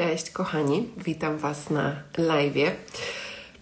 [0.00, 2.72] Cześć kochani, witam Was na live.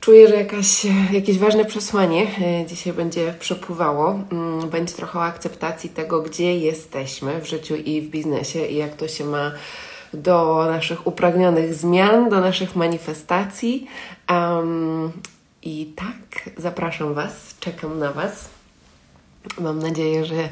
[0.00, 4.21] Czuję, że jakaś, jakieś ważne przesłanie e, dzisiaj będzie przepływało.
[4.32, 8.96] Mm, będzie trochę o akceptacji tego, gdzie jesteśmy w życiu i w biznesie i jak
[8.96, 9.53] to się ma
[10.14, 13.86] do naszych upragnionych zmian, do naszych manifestacji.
[14.30, 15.12] Um,
[15.62, 18.48] I tak, zapraszam Was, czekam na Was.
[19.61, 20.48] Mam nadzieję, że.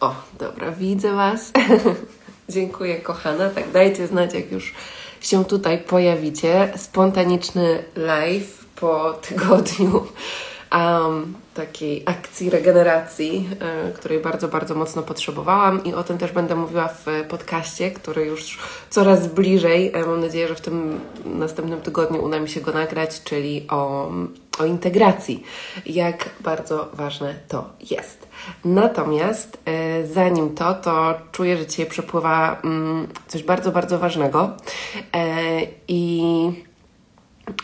[0.00, 1.52] O, dobra, widzę Was.
[2.48, 3.50] Dziękuję, kochana.
[3.50, 4.74] Tak, dajcie znać, jak już
[5.20, 6.72] się tutaj pojawicie.
[6.76, 10.06] Spontaniczny live po tygodniu
[10.72, 13.48] um, takiej akcji regeneracji,
[13.90, 18.24] y, której bardzo, bardzo mocno potrzebowałam i o tym też będę mówiła w podcaście, który
[18.24, 18.58] już
[18.90, 19.92] coraz bliżej.
[19.94, 24.10] E, mam nadzieję, że w tym następnym tygodniu uda mi się go nagrać, czyli o,
[24.58, 25.42] o integracji.
[25.86, 28.28] Jak bardzo ważne to jest.
[28.64, 34.50] Natomiast e, zanim to, to czuję, że dzisiaj przepływa mm, coś bardzo, bardzo ważnego
[35.88, 36.69] i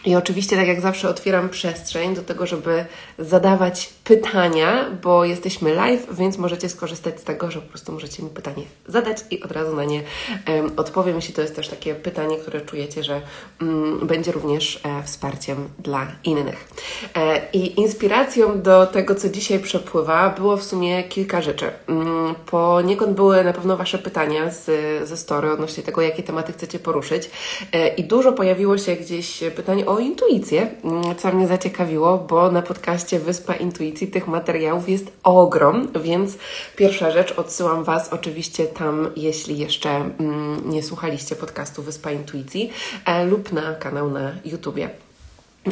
[0.04, 2.84] i oczywiście, tak jak zawsze, otwieram przestrzeń do tego, żeby
[3.18, 8.30] zadawać pytania, bo jesteśmy live, więc możecie skorzystać z tego, że po prostu możecie mi
[8.30, 10.02] pytanie zadać i od razu na nie
[10.48, 13.22] um, odpowiem, jeśli to jest też takie pytanie, które czujecie, że
[13.60, 16.68] um, będzie również e, wsparciem dla innych.
[17.16, 21.70] E, I inspiracją do tego, co dzisiaj przepływa, było w sumie kilka rzeczy.
[21.88, 24.64] Um, poniekąd były na pewno Wasze pytania z,
[25.08, 27.30] ze story odnośnie tego, jakie tematy chcecie poruszyć.
[27.72, 32.62] E, I dużo pojawiło się gdzieś pytań o intuicję, mm, co mnie zaciekawiło, bo na
[32.62, 36.38] podcaście Wyspa Intuicji tych materiałów jest ogrom, więc
[36.76, 42.70] pierwsza rzecz, odsyłam Was oczywiście tam, jeśli jeszcze mm, nie słuchaliście podcastu Wyspa Intuicji
[43.04, 44.90] e, lub na kanał na YouTubie.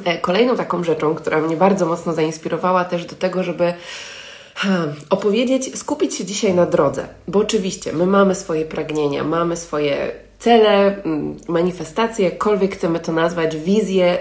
[0.04, 3.74] E, kolejną taką rzeczą, która mnie bardzo mocno zainspirowała też do tego, żeby
[5.10, 11.02] opowiedzieć, skupić się dzisiaj na drodze, bo oczywiście my mamy swoje pragnienia, mamy swoje cele,
[11.04, 14.18] mm, manifestacje, jakkolwiek chcemy to nazwać, wizje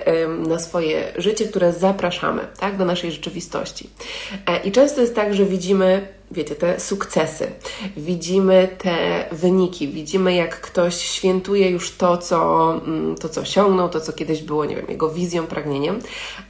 [0.47, 3.89] na swoje życie, które zapraszamy tak, do naszej rzeczywistości.
[4.47, 7.47] E, I często jest tak, że widzimy wiecie, te sukcesy,
[7.97, 14.01] widzimy te wyniki, widzimy jak ktoś świętuje już to, co, mm, to, co osiągnął, to,
[14.01, 15.99] co kiedyś było, nie wiem, jego wizją, pragnieniem,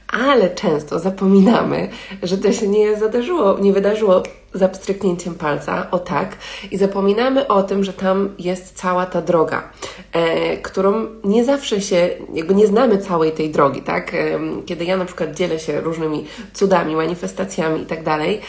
[0.08, 1.88] ale często zapominamy,
[2.22, 4.22] że to się nie zadarzyło, nie wydarzyło
[4.54, 6.36] za pstryknięciem palca, o tak,
[6.70, 9.70] i zapominamy o tym, że tam jest cała ta droga,
[10.12, 14.14] e, którą nie zawsze się, jakby nie znamy całej tej drogi, tak?
[14.14, 18.40] E, kiedy ja na przykład dzielę się różnymi cudami, manifestacjami i tak dalej,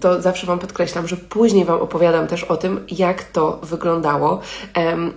[0.00, 4.40] to zawsze Wam podkreślam, że później Wam opowiadam też o tym, jak to wyglądało,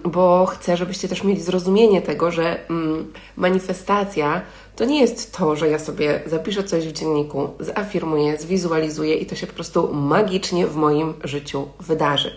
[0.04, 4.42] bo chcę, żebyście też mieli zrozumienie tego, że mm, manifestacja
[4.76, 9.36] to nie jest to, że ja sobie zapiszę coś w dzienniku, zafirmuję, zwizualizuję i to
[9.36, 12.36] się po prostu magicznie w moim życiu wydarzy.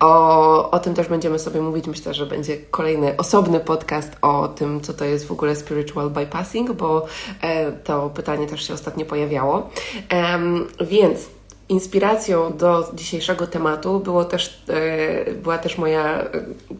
[0.00, 1.86] O, o tym też będziemy sobie mówić.
[1.86, 6.72] Myślę, że będzie kolejny osobny podcast o tym, co to jest w ogóle spiritual bypassing,
[6.72, 7.06] bo
[7.40, 9.70] e, to pytanie też się ostatnio pojawiało.
[10.12, 10.38] E,
[10.80, 11.20] więc
[11.68, 16.28] Inspiracją do dzisiejszego tematu było też, e, była też moja, e,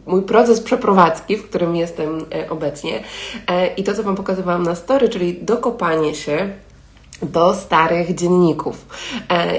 [0.05, 3.03] mój proces przeprowadzki, w którym jestem e, obecnie.
[3.77, 6.49] I to, co Wam pokazywałam na story, czyli dokopanie się
[7.21, 8.85] do starych dzienników.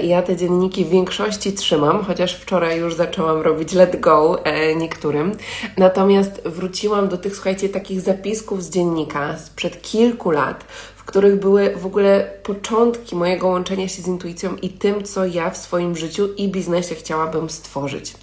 [0.02, 4.42] Ja te dzienniki w większości trzymam, chociaż wczoraj już zaczęłam robić let go
[4.76, 5.32] niektórym.
[5.76, 10.64] Natomiast wróciłam do tych, słuchajcie, takich zapisków z dziennika sprzed kilku lat,
[11.06, 15.56] których były w ogóle początki mojego łączenia się z intuicją i tym, co ja w
[15.56, 18.14] swoim życiu i biznesie chciałabym stworzyć.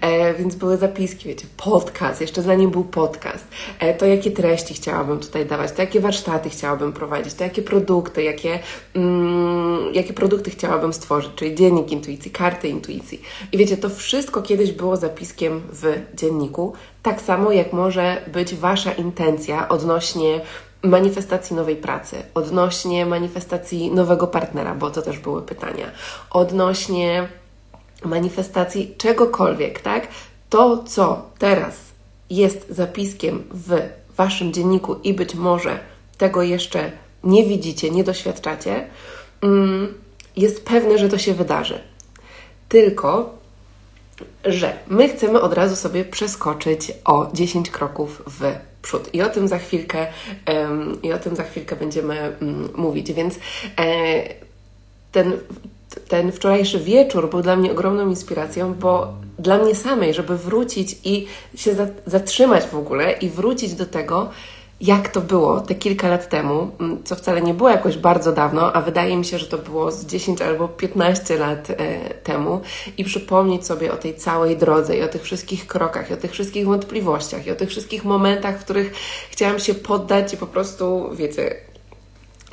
[0.00, 3.44] E, więc były zapiski, wiecie, podcast, jeszcze zanim był podcast,
[3.78, 8.22] e, to jakie treści chciałabym tutaj dawać, to jakie warsztaty chciałabym prowadzić, to jakie produkty,
[8.22, 8.58] jakie,
[8.94, 13.22] mm, jakie produkty chciałabym stworzyć, czyli dziennik intuicji, karty intuicji.
[13.52, 16.72] I wiecie, to wszystko kiedyś było zapiskiem w dzienniku,
[17.02, 20.40] tak samo jak może być Wasza intencja odnośnie
[20.82, 25.90] manifestacji nowej pracy, odnośnie manifestacji nowego partnera, bo to też były pytania,
[26.30, 27.28] odnośnie
[28.04, 30.08] manifestacji czegokolwiek, tak?
[30.50, 31.74] To, co teraz
[32.30, 33.80] jest zapiskiem w
[34.16, 35.78] Waszym dzienniku i być może
[36.18, 36.92] tego jeszcze
[37.24, 38.86] nie widzicie, nie doświadczacie,
[39.42, 39.94] mm,
[40.36, 41.80] jest pewne, że to się wydarzy.
[42.68, 43.34] Tylko,
[44.44, 49.14] że my chcemy od razu sobie przeskoczyć o 10 kroków w przód.
[49.14, 50.06] I o tym za chwilkę,
[50.48, 53.12] um, i o tym za chwilkę będziemy um, mówić.
[53.12, 53.38] Więc
[53.78, 53.88] e,
[55.12, 55.32] ten,
[56.08, 61.26] ten wczorajszy wieczór był dla mnie ogromną inspiracją, bo dla mnie samej, żeby wrócić i
[61.54, 64.30] się za, zatrzymać w ogóle i wrócić do tego,
[64.82, 68.72] jak to było te kilka lat temu, mm, co wcale nie było jakoś bardzo dawno,
[68.72, 71.74] a wydaje mi się, że to było z 10 albo 15 lat e,
[72.14, 72.60] temu,
[72.98, 76.32] i przypomnieć sobie o tej całej drodze i o tych wszystkich krokach, i o tych
[76.32, 78.92] wszystkich wątpliwościach, i o tych wszystkich momentach, w których
[79.30, 81.56] chciałam się poddać i po prostu, wiecie,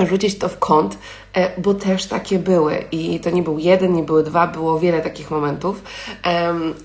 [0.07, 0.97] rzucić to w kąt,
[1.57, 2.83] bo też takie były.
[2.91, 5.83] I to nie był jeden, nie były dwa, było wiele takich momentów.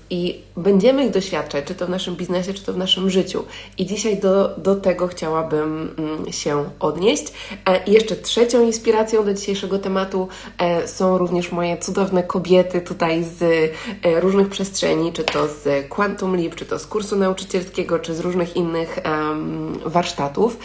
[0.09, 3.45] I będziemy ich doświadczać, czy to w naszym biznesie, czy to w naszym życiu.
[3.77, 7.33] I dzisiaj do, do tego chciałabym mm, się odnieść.
[7.65, 10.27] E, I jeszcze trzecią inspiracją do dzisiejszego tematu
[10.57, 13.71] e, są również moje cudowne kobiety tutaj z
[14.19, 18.55] różnych przestrzeni, czy to z Quantum Leap, czy to z kursu nauczycielskiego, czy z różnych
[18.55, 18.99] innych
[19.85, 20.57] warsztatów.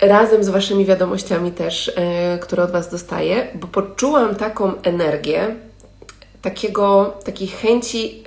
[0.00, 1.86] Razem z Waszymi wiadomościami też,
[2.32, 5.56] yy, które od Was dostaję, bo poczułam taką energię,
[6.42, 8.22] takiego, takiej chęci,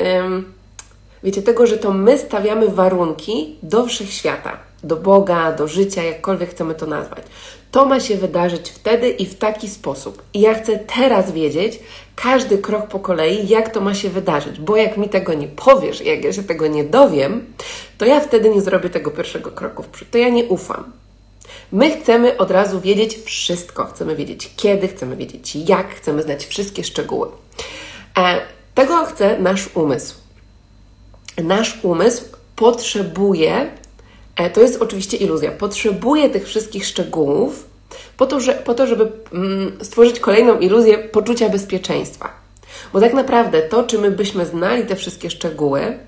[1.24, 6.76] wiecie, tego, że to my stawiamy warunki do wszechświata, do Boga, do życia, jakkolwiek chcemy
[6.76, 7.24] to nazwać.
[7.72, 10.24] To ma się wydarzyć wtedy i w taki sposób.
[10.34, 11.80] I ja chcę teraz wiedzieć,
[12.16, 16.02] każdy krok po kolei, jak to ma się wydarzyć, bo jak mi tego nie powiesz,
[16.02, 17.54] jak ja się tego nie dowiem,
[17.98, 20.08] to ja wtedy nie zrobię tego pierwszego kroku w przód.
[20.12, 20.99] To ja nie ufam.
[21.72, 23.86] My chcemy od razu wiedzieć wszystko.
[23.86, 27.28] Chcemy wiedzieć kiedy, chcemy wiedzieć jak, chcemy znać wszystkie szczegóły.
[28.18, 28.42] E,
[28.76, 30.16] tego chce nasz umysł.
[31.44, 32.24] Nasz umysł
[32.56, 33.72] potrzebuje,
[34.36, 37.70] e, to jest oczywiście iluzja, potrzebuje tych wszystkich szczegółów
[38.18, 42.30] po to, że, po to żeby mm, stworzyć kolejną iluzję poczucia bezpieczeństwa.
[42.94, 46.00] Bo tak naprawdę to, czy my byśmy znali te wszystkie szczegóły,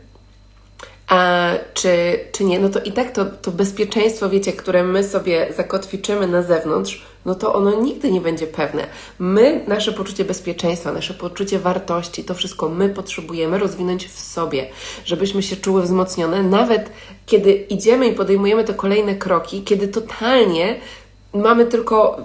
[1.11, 5.47] a czy, czy nie, no to i tak to, to bezpieczeństwo, wiecie, które my sobie
[5.57, 8.87] zakotwiczymy na zewnątrz, no to ono nigdy nie będzie pewne.
[9.19, 14.67] My, nasze poczucie bezpieczeństwa, nasze poczucie wartości, to wszystko my potrzebujemy rozwinąć w sobie,
[15.05, 16.89] żebyśmy się czuły wzmocnione, nawet
[17.25, 20.79] kiedy idziemy i podejmujemy te kolejne kroki, kiedy totalnie
[21.33, 22.17] mamy tylko,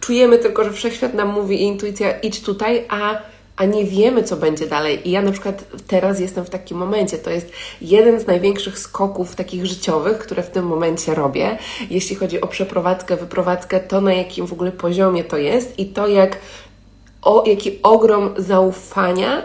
[0.00, 3.22] czujemy tylko, że wszechświat nam mówi i intuicja idź tutaj, a
[3.60, 5.08] a nie wiemy, co będzie dalej.
[5.08, 7.18] I ja na przykład teraz jestem w takim momencie.
[7.18, 11.58] To jest jeden z największych skoków takich życiowych, które w tym momencie robię.
[11.90, 16.08] Jeśli chodzi o przeprowadzkę, wyprowadzkę, to na jakim w ogóle poziomie to jest i to,
[16.08, 16.38] jak,
[17.22, 19.42] o, jaki ogrom zaufania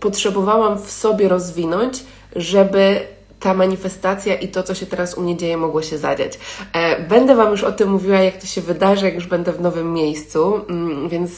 [0.00, 2.04] potrzebowałam w sobie rozwinąć,
[2.36, 3.00] żeby
[3.40, 6.38] ta manifestacja i to, co się teraz u mnie dzieje, mogło się zadziać.
[6.72, 9.60] E, będę Wam już o tym mówiła, jak to się wydarzy, jak już będę w
[9.60, 11.30] nowym miejscu, mm, więc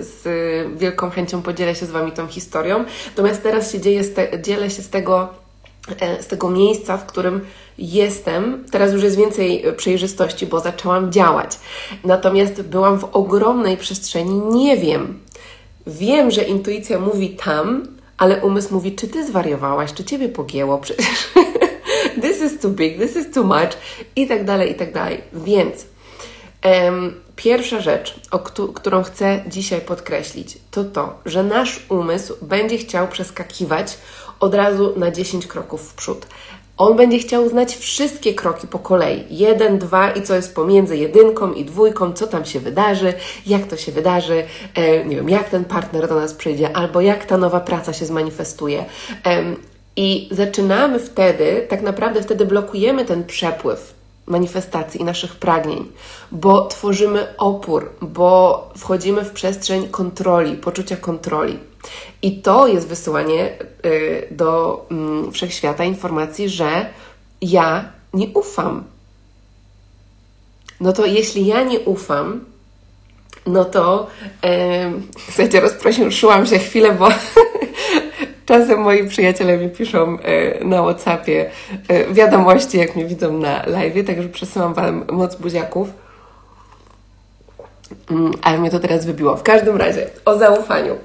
[0.00, 0.22] z
[0.78, 2.84] wielką chęcią podzielę się z Wami tą historią.
[3.06, 4.02] Natomiast teraz się dzieje,
[4.42, 5.28] dzielę się z tego,
[6.00, 7.40] e, z tego miejsca, w którym
[7.78, 8.64] jestem.
[8.70, 11.58] Teraz już jest więcej przejrzystości, bo zaczęłam działać.
[12.04, 15.18] Natomiast byłam w ogromnej przestrzeni, nie wiem.
[15.86, 21.28] Wiem, że intuicja mówi tam, ale umysł mówi, czy ty zwariowałaś, czy ciebie pogięło, przecież
[22.22, 23.70] this is too big, this is too much
[24.16, 25.20] i tak dalej, i tak dalej.
[25.32, 25.86] Więc
[26.64, 28.38] um, pierwsza rzecz, o
[28.74, 33.98] którą chcę dzisiaj podkreślić, to to, że nasz umysł będzie chciał przeskakiwać
[34.40, 36.26] od razu na 10 kroków w przód.
[36.78, 39.24] On będzie chciał znać wszystkie kroki po kolei.
[39.30, 43.14] Jeden, dwa i co jest pomiędzy jedynką i dwójką, co tam się wydarzy,
[43.46, 44.44] jak to się wydarzy,
[44.74, 48.06] e, nie wiem, jak ten partner do nas przyjdzie, albo jak ta nowa praca się
[48.06, 48.84] zmanifestuje.
[49.26, 49.44] E,
[49.96, 53.94] I zaczynamy wtedy, tak naprawdę wtedy blokujemy ten przepływ
[54.26, 55.92] manifestacji i naszych pragnień,
[56.32, 61.58] bo tworzymy opór, bo wchodzimy w przestrzeń kontroli, poczucia kontroli.
[62.22, 63.50] I to jest wysyłanie
[63.86, 66.86] y, do mm, wszechświata informacji, że
[67.42, 68.84] ja nie ufam.
[70.80, 72.44] No to jeśli ja nie ufam,
[73.46, 74.06] no to
[74.42, 74.50] yy,
[75.26, 77.08] słuchajcie, rozproszyłam się chwilę, bo
[78.46, 81.50] czasem moi przyjaciele mi piszą yy, na Whatsappie
[81.88, 85.88] yy, wiadomości, jak mnie widzą na live, także przesyłam Wam moc buziaków.
[88.10, 89.36] Yy, ale mnie to teraz wybiło.
[89.36, 90.96] W każdym razie, o zaufaniu.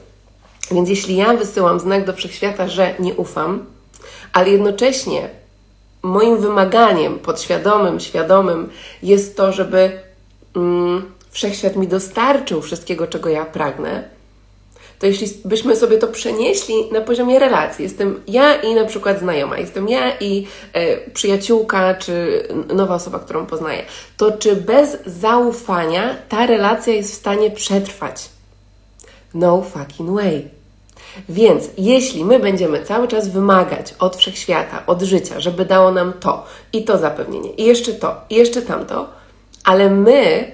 [0.72, 3.66] Więc jeśli ja wysyłam znak do wszechświata, że nie ufam,
[4.34, 5.30] ale jednocześnie
[6.04, 8.70] moim wymaganiem podświadomym, świadomym
[9.04, 9.92] jest to, żeby
[10.56, 14.10] mm, wszechświat mi dostarczył wszystkiego, czego ja pragnę,
[15.00, 19.58] to jeśli byśmy sobie to przenieśli na poziomie relacji, jestem ja i na przykład znajoma,
[19.58, 23.86] jestem ja i e, przyjaciółka, czy nowa osoba, którą poznaję,
[24.18, 28.30] to czy bez zaufania ta relacja jest w stanie przetrwać?
[29.34, 30.50] No fucking way.
[31.30, 36.46] Więc jeśli my będziemy cały czas wymagać od wszechświata, od życia, żeby dało nam to
[36.74, 39.10] i to zapewnienie, i jeszcze to, i jeszcze tamto,
[39.64, 40.52] ale my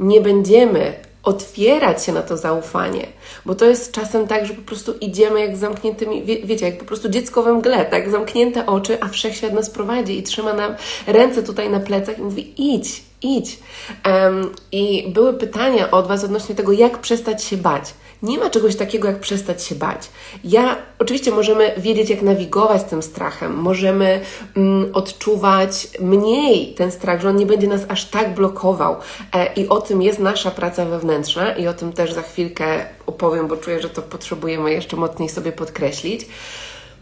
[0.00, 3.06] nie będziemy otwierać się na to zaufanie,
[3.46, 6.84] bo to jest czasem tak, że po prostu idziemy jak zamkniętymi, wie, wiecie, jak po
[6.84, 10.74] prostu dziecko we mgle, tak, zamknięte oczy, a wszechświat nas prowadzi i trzyma nam
[11.06, 13.58] ręce tutaj na plecach i mówi idź, idź.
[14.06, 17.84] Um, I były pytania od Was odnośnie tego, jak przestać się bać.
[18.22, 20.10] Nie ma czegoś takiego, jak przestać się bać.
[20.44, 24.20] Ja, oczywiście możemy wiedzieć, jak nawigować tym strachem, możemy
[24.56, 28.96] mm, odczuwać mniej ten strach, że on nie będzie nas aż tak blokował.
[29.34, 33.48] E, I o tym jest nasza praca wewnętrzna i o tym też za chwilkę opowiem,
[33.48, 36.26] bo czuję, że to potrzebujemy jeszcze mocniej sobie podkreślić.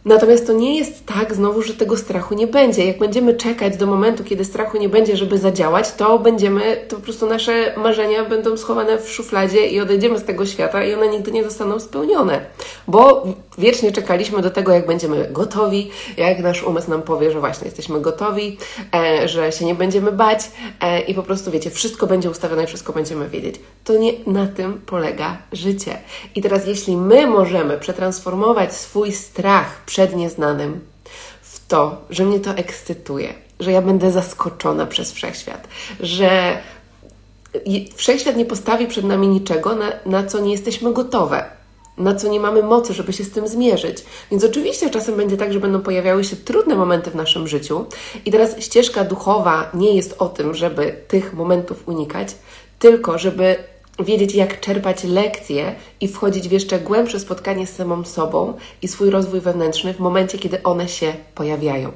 [0.06, 2.86] Natomiast to nie jest tak znowu, że tego strachu nie będzie.
[2.86, 7.02] Jak będziemy czekać do momentu, kiedy strachu nie będzie, żeby zadziałać, to będziemy, to po
[7.02, 11.32] prostu nasze marzenia będą schowane w szufladzie i odejdziemy z tego świata i one nigdy
[11.32, 12.46] nie zostaną spełnione.
[12.88, 13.26] Bo
[13.58, 18.00] wiecznie czekaliśmy do tego, jak będziemy gotowi, jak nasz umysł nam powie, że właśnie jesteśmy
[18.00, 18.58] gotowi,
[18.94, 20.40] e, że się nie będziemy bać
[20.80, 23.60] e, i po prostu wiecie, wszystko będzie ustawione i wszystko będziemy wiedzieć.
[23.84, 25.98] To nie na tym polega życie.
[26.34, 30.80] I teraz, jeśli my możemy przetransformować swój strach, przed nieznanym,
[31.42, 35.68] w to, że mnie to ekscytuje, że ja będę zaskoczona przez wszechświat,
[36.00, 36.58] że
[37.94, 41.44] wszechświat nie postawi przed nami niczego, na, na co nie jesteśmy gotowe,
[41.98, 44.04] na co nie mamy mocy, żeby się z tym zmierzyć.
[44.30, 47.86] Więc oczywiście czasem będzie tak, że będą pojawiały się trudne momenty w naszym życiu,
[48.24, 52.28] i teraz ścieżka duchowa nie jest o tym, żeby tych momentów unikać,
[52.78, 53.56] tylko żeby
[53.98, 59.10] wiedzieć, jak czerpać lekcje i wchodzić w jeszcze głębsze spotkanie z samą sobą i swój
[59.10, 61.92] rozwój wewnętrzny w momencie, kiedy one się pojawiają.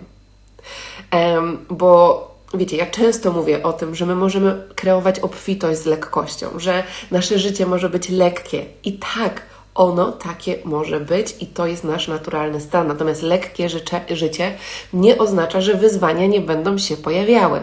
[1.12, 6.46] Um, bo Wiecie, ja często mówię o tym, że my możemy kreować obfitość z lekkością,
[6.56, 8.64] że nasze życie może być lekkie.
[8.84, 9.42] I tak,
[9.74, 12.88] ono takie może być i to jest nasz naturalny stan.
[12.88, 14.54] Natomiast lekkie życie, życie
[14.92, 17.60] nie oznacza, że wyzwania nie będą się pojawiały.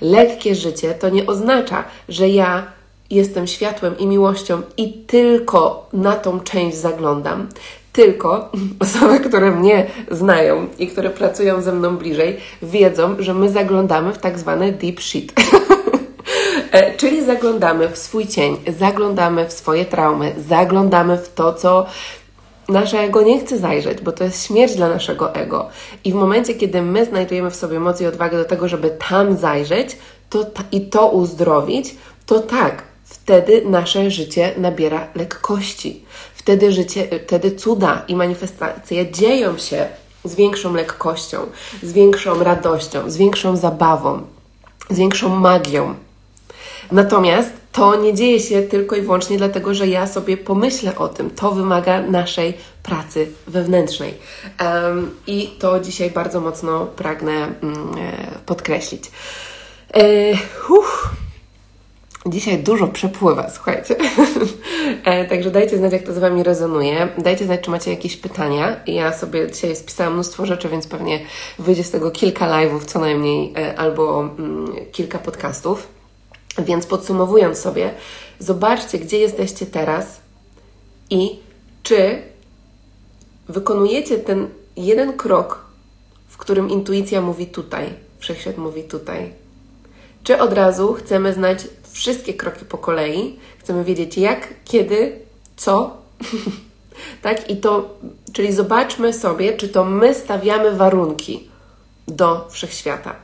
[0.00, 2.72] Lekkie życie to nie oznacza, że ja
[3.14, 7.48] jestem światłem i miłością i tylko na tą część zaglądam.
[7.92, 8.50] Tylko
[8.80, 14.18] osoby, które mnie znają i które pracują ze mną bliżej, wiedzą, że my zaglądamy w
[14.18, 15.32] tak zwane deep shit.
[16.72, 21.86] E, czyli zaglądamy w swój cień, zaglądamy w swoje traumy, zaglądamy w to, co
[22.68, 25.68] nasze ego nie chce zajrzeć, bo to jest śmierć dla naszego ego.
[26.04, 29.36] I w momencie, kiedy my znajdujemy w sobie moc i odwagę do tego, żeby tam
[29.36, 29.98] zajrzeć
[30.30, 31.94] to i to uzdrowić,
[32.26, 36.04] to tak, wtedy nasze życie nabiera lekkości.
[36.34, 39.86] Wtedy, życie, wtedy cuda i manifestacje dzieją się
[40.24, 41.38] z większą lekkością,
[41.82, 44.22] z większą radością, z większą zabawą,
[44.90, 45.94] z większą magią.
[46.92, 51.30] Natomiast to nie dzieje się tylko i wyłącznie dlatego, że ja sobie pomyślę o tym.
[51.30, 54.14] To wymaga naszej pracy wewnętrznej.
[54.60, 57.94] Um, I to dzisiaj bardzo mocno pragnę um,
[58.46, 59.10] podkreślić.
[59.94, 60.02] E,
[62.26, 63.96] Dzisiaj dużo przepływa, słuchajcie.
[65.04, 67.08] E, także dajcie znać, jak to z Wami rezonuje.
[67.18, 68.80] Dajcie znać, czy macie jakieś pytania.
[68.86, 71.20] Ja sobie dzisiaj spisałam mnóstwo rzeczy, więc pewnie
[71.58, 75.88] wyjdzie z tego kilka live'ów co najmniej, e, albo mm, kilka podcastów.
[76.58, 77.94] Więc podsumowując sobie,
[78.38, 80.20] zobaczcie, gdzie jesteście teraz
[81.10, 81.38] i
[81.82, 82.22] czy
[83.48, 85.64] wykonujecie ten jeden krok,
[86.28, 89.32] w którym intuicja mówi tutaj, wszechświat mówi tutaj.
[90.24, 91.58] Czy od razu chcemy znać
[91.92, 93.38] wszystkie kroki po kolei.
[93.58, 95.18] Chcemy wiedzieć jak, kiedy,
[95.56, 95.96] co.
[97.22, 97.50] tak?
[97.50, 97.94] I to,
[98.32, 101.48] czyli zobaczmy sobie, czy to my stawiamy warunki
[102.08, 103.14] do wszechświata.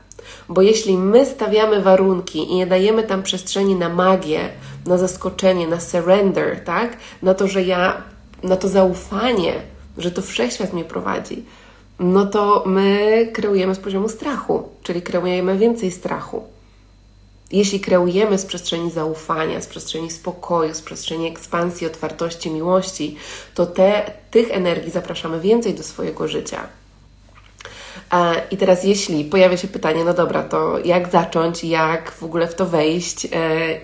[0.49, 4.49] Bo jeśli my stawiamy warunki i nie dajemy tam przestrzeni na magię,
[4.87, 6.97] na zaskoczenie, na surrender, tak?
[7.23, 8.03] Na to, że ja,
[8.43, 9.53] na to zaufanie,
[9.99, 11.45] że to wszechświat mnie prowadzi,
[11.99, 16.43] no to my kreujemy z poziomu strachu, czyli kreujemy więcej strachu.
[17.53, 23.17] Jeśli kreujemy z przestrzeni zaufania, z przestrzeni spokoju, z przestrzeni ekspansji, otwartości, miłości,
[23.55, 26.69] to te, tych energii zapraszamy więcej do swojego życia.
[28.51, 32.55] I teraz, jeśli pojawia się pytanie, no dobra, to jak zacząć, jak w ogóle w
[32.55, 33.29] to wejść e,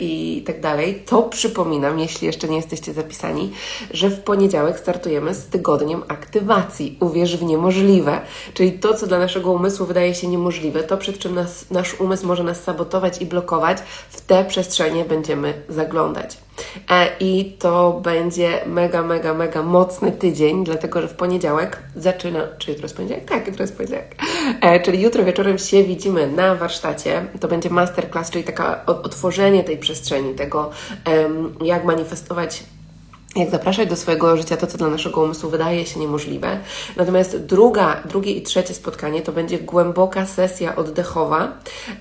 [0.00, 3.52] i tak dalej, to przypominam, jeśli jeszcze nie jesteście zapisani,
[3.90, 6.98] że w poniedziałek startujemy z tygodniem aktywacji.
[7.00, 8.20] Uwierz w niemożliwe.
[8.54, 12.26] Czyli to, co dla naszego umysłu wydaje się niemożliwe, to przed czym nas, nasz umysł
[12.26, 13.78] może nas sabotować i blokować,
[14.10, 16.43] w te przestrzenie będziemy zaglądać.
[16.90, 22.40] E, I to będzie mega, mega, mega mocny tydzień, dlatego że w poniedziałek zaczyna.
[22.58, 23.24] Czy jutro jest poniedziałek?
[23.24, 24.16] Tak, jutro jest poniedziałek.
[24.60, 27.26] E, czyli jutro wieczorem się widzimy na warsztacie.
[27.40, 30.70] To będzie masterclass, czyli taka otworzenie tej przestrzeni, tego,
[31.62, 32.64] jak manifestować
[33.36, 36.58] jak zapraszać do swojego życia to, co dla naszego umysłu wydaje się niemożliwe.
[36.96, 41.52] Natomiast druga, drugie i trzecie spotkanie to będzie głęboka sesja oddechowa,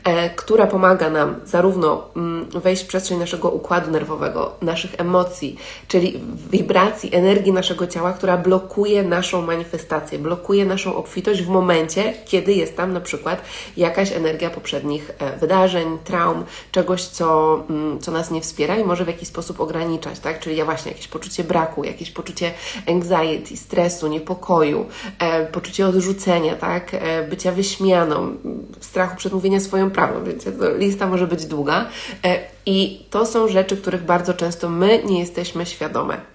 [0.04, 6.22] e, która pomaga nam zarówno mm, wejść w przestrzeń naszego układu nerwowego, naszych emocji, czyli
[6.52, 12.78] wibracji, energii naszego ciała, która blokuje naszą manifestację, blokuje naszą obfitość w momencie, kiedy jest
[12.78, 13.42] tam na przykład
[13.78, 19.06] jakaś energia poprzednich e, wydarzeń, traum, czegoś, co, mm, co nas nie wspiera i może
[19.06, 20.40] w jakiś sposób ograniczać, tak?
[20.40, 22.52] Czyli ja właśnie jakieś poczucie braku, jakieś poczucie
[22.88, 24.86] anxiety, stresu, niepokoju,
[25.20, 28.36] e, poczucie odrzucenia, tak, e, bycia wyśmianą,
[28.80, 31.86] strachu przed mówieniem swoją prawdą, to lista może być długa.
[32.26, 36.33] E, I to są rzeczy, których bardzo często my nie jesteśmy świadome.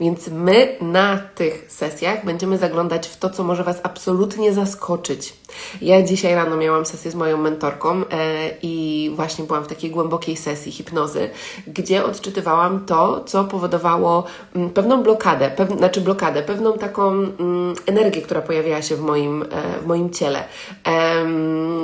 [0.00, 5.34] Więc my na tych sesjach będziemy zaglądać w to, co może Was absolutnie zaskoczyć.
[5.82, 8.04] Ja dzisiaj rano miałam sesję z moją mentorką e,
[8.62, 11.30] i właśnie byłam w takiej głębokiej sesji hipnozy,
[11.66, 14.24] gdzie odczytywałam to, co powodowało
[14.56, 19.42] mm, pewną blokadę, pew, znaczy blokadę, pewną taką mm, energię, która pojawiała się w moim,
[19.42, 19.46] e,
[19.82, 20.44] w moim ciele,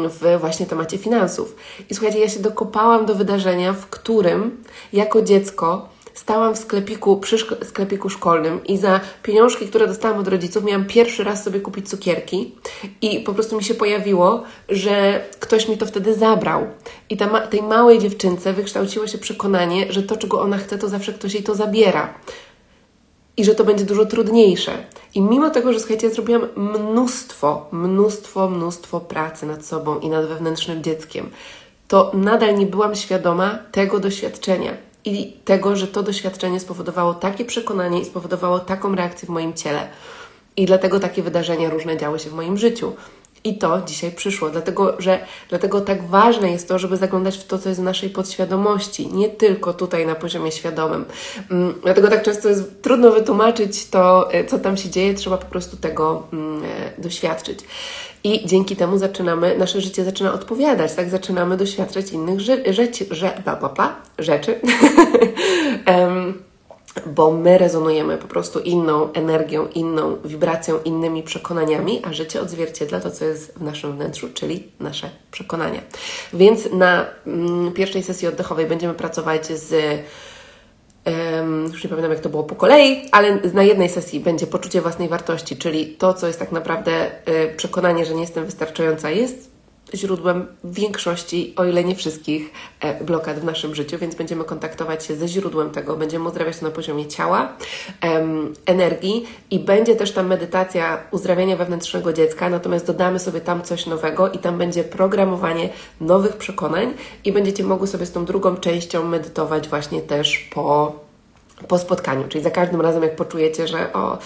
[0.08, 1.56] w właśnie temacie finansów.
[1.90, 7.38] I słuchajcie, ja się dokopałam do wydarzenia, w którym jako dziecko stałam w sklepiku, przy
[7.62, 12.54] sklepiku szkolnym i za pieniążki, które dostałam od rodziców, miałam pierwszy raz sobie kupić cukierki
[13.02, 16.66] i po prostu mi się pojawiło, że ktoś mi to wtedy zabrał.
[17.11, 20.88] I ta ma- tej małej dziewczynce wykształciło się przekonanie, że to, czego ona chce, to
[20.88, 22.14] zawsze ktoś jej to zabiera
[23.37, 24.73] i że to będzie dużo trudniejsze.
[25.14, 30.83] I mimo tego, że słuchajcie, zrobiłam mnóstwo, mnóstwo, mnóstwo pracy nad sobą i nad wewnętrznym
[30.83, 31.30] dzieckiem,
[31.88, 38.00] to nadal nie byłam świadoma tego doświadczenia i tego, że to doświadczenie spowodowało takie przekonanie
[38.00, 39.88] i spowodowało taką reakcję w moim ciele.
[40.56, 42.92] I dlatego takie wydarzenia różne działy się w moim życiu.
[43.44, 47.58] I to dzisiaj przyszło, dlatego że dlatego tak ważne jest to, żeby zaglądać w to,
[47.58, 51.04] co jest w naszej podświadomości, nie tylko tutaj na poziomie świadomym.
[51.50, 55.46] Mm, dlatego tak często jest trudno wytłumaczyć to, e, co tam się dzieje, trzeba po
[55.46, 57.58] prostu tego mm, e, doświadczyć.
[58.24, 61.10] I dzięki temu zaczynamy, nasze życie zaczyna odpowiadać, tak?
[61.10, 62.40] Zaczynamy doświadczać innych
[62.70, 64.60] rzeczy, że, bla, bla, bla, rzeczy.
[65.86, 66.42] um,
[67.06, 73.10] bo my rezonujemy po prostu inną energią, inną wibracją, innymi przekonaniami, a życie odzwierciedla to,
[73.10, 75.80] co jest w naszym wnętrzu, czyli nasze przekonania.
[76.32, 80.00] Więc na mm, pierwszej sesji oddechowej będziemy pracować z
[81.73, 85.08] Już nie pamiętam, jak to było po kolei, ale na jednej sesji będzie poczucie własnej
[85.08, 89.54] wartości, czyli to, co jest tak naprawdę y, przekonanie, że nie jestem wystarczająca, jest
[89.94, 95.16] źródłem większości, o ile nie wszystkich, e, blokad w naszym życiu, więc będziemy kontaktować się
[95.16, 97.57] ze źródłem tego, będziemy uzdrawiać to na poziomie ciała,
[98.66, 104.33] energii i będzie też ta medytacja uzdrawiania wewnętrznego dziecka, natomiast dodamy sobie tam coś nowego
[104.33, 105.68] i tam będzie programowanie
[106.00, 111.03] nowych przekonań i będziecie mogły sobie z tą drugą częścią medytować właśnie też po,
[111.68, 114.18] po spotkaniu, czyli za każdym razem jak poczujecie, że o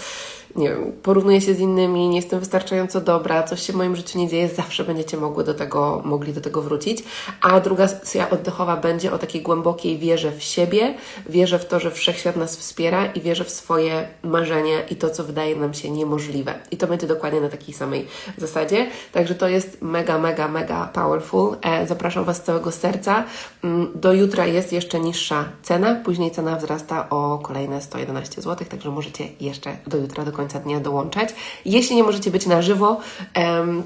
[0.55, 4.19] nie wiem, porównuję się z innymi, nie jestem wystarczająco dobra, coś się w moim życiu
[4.19, 7.03] nie dzieje, zawsze będziecie mogły do tego, mogli do tego wrócić.
[7.41, 10.93] A druga sesja oddechowa będzie o takiej głębokiej wierze w siebie,
[11.29, 15.23] wierze w to, że wszechświat nas wspiera i wierze w swoje marzenia i to, co
[15.23, 16.53] wydaje nam się niemożliwe.
[16.71, 18.07] I to będzie dokładnie na takiej samej
[18.37, 18.87] zasadzie.
[19.11, 21.57] Także to jest mega, mega, mega powerful.
[21.61, 23.23] E, zapraszam Was z całego serca.
[23.63, 28.91] Mm, do jutra jest jeszcze niższa cena, później cena wzrasta o kolejne 111 zł, także
[28.91, 31.29] możecie jeszcze do jutra do końca dnia dołączać.
[31.65, 32.97] Jeśli nie możecie być na żywo,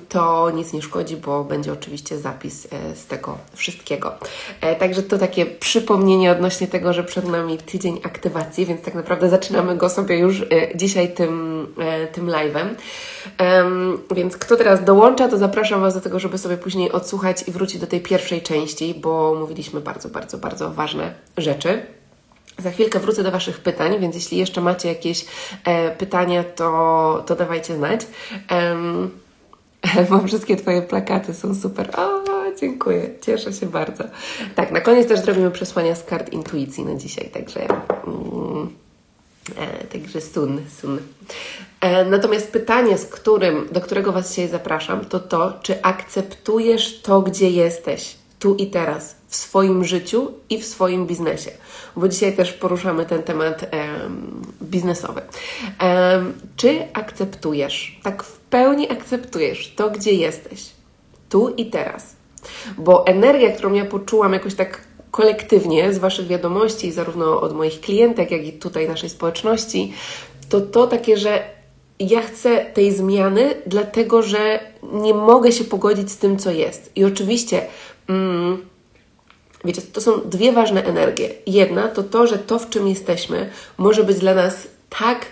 [0.09, 4.15] to nic nie szkodzi, bo będzie oczywiście zapis e, z tego wszystkiego.
[4.61, 9.29] E, także to takie przypomnienie odnośnie tego, że przed nami tydzień aktywacji, więc tak naprawdę
[9.29, 11.67] zaczynamy go sobie już e, dzisiaj tym,
[12.11, 12.67] tym live'em.
[14.15, 17.81] Więc kto teraz dołącza, to zapraszam Was do tego, żeby sobie później odsłuchać i wrócić
[17.81, 22.02] do tej pierwszej części, bo mówiliśmy bardzo, bardzo, bardzo ważne rzeczy.
[22.57, 25.25] Za chwilkę wrócę do Waszych pytań, więc jeśli jeszcze macie jakieś
[25.65, 28.01] e, pytania, to, to dawajcie znać.
[28.51, 29.11] Um,
[30.09, 31.99] mam wszystkie Twoje plakaty, są super.
[31.99, 32.23] O,
[32.59, 34.03] dziękuję, cieszę się bardzo.
[34.55, 37.67] Tak, na koniec też zrobimy przesłania z kart intuicji na dzisiaj, także.
[38.07, 38.69] Mm,
[39.57, 40.99] e, także sun, sun.
[41.81, 47.21] E, natomiast pytanie, z którym, do którego Was dzisiaj zapraszam, to to, czy akceptujesz to,
[47.21, 51.51] gdzie jesteś, tu i teraz, w swoim życiu i w swoim biznesie
[51.95, 55.21] bo dzisiaj też poruszamy ten temat um, biznesowy.
[55.81, 60.65] Um, czy akceptujesz, tak w pełni akceptujesz to, gdzie jesteś,
[61.29, 62.15] tu i teraz?
[62.77, 68.31] Bo energia, którą ja poczułam jakoś tak kolektywnie z Waszych wiadomości, zarówno od moich klientek,
[68.31, 69.93] jak i tutaj naszej społeczności,
[70.49, 71.43] to to takie, że
[71.99, 76.91] ja chcę tej zmiany, dlatego że nie mogę się pogodzić z tym, co jest.
[76.95, 77.61] I oczywiście.
[78.09, 78.65] Mm,
[79.65, 81.29] Wiecie, to są dwie ważne energie.
[81.47, 85.25] Jedna to to, że to, w czym jesteśmy, może być dla nas tak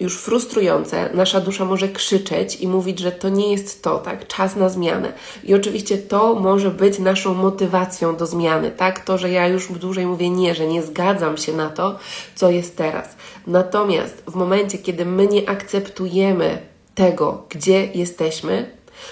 [0.00, 4.26] już frustrujące, nasza dusza może krzyczeć i mówić, że to nie jest to, tak?
[4.26, 5.12] Czas na zmianę.
[5.44, 9.04] I oczywiście to może być naszą motywacją do zmiany, tak?
[9.04, 11.98] To, że ja już dłużej mówię nie, że nie zgadzam się na to,
[12.34, 13.16] co jest teraz.
[13.46, 16.58] Natomiast w momencie, kiedy my nie akceptujemy
[16.94, 18.70] tego, gdzie jesteśmy,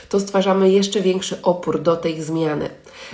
[0.09, 2.70] to stwarzamy jeszcze większy opór do tej zmiany.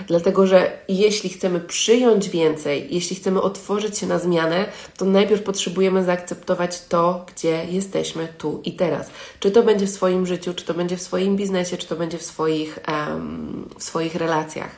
[0.07, 6.05] Dlatego, że jeśli chcemy przyjąć więcej, jeśli chcemy otworzyć się na zmianę, to najpierw potrzebujemy
[6.05, 9.11] zaakceptować to, gdzie jesteśmy tu i teraz.
[9.41, 12.19] Czy to będzie w swoim życiu, czy to będzie w swoim biznesie, czy to będzie
[12.19, 14.71] w swoich, um, w swoich relacjach.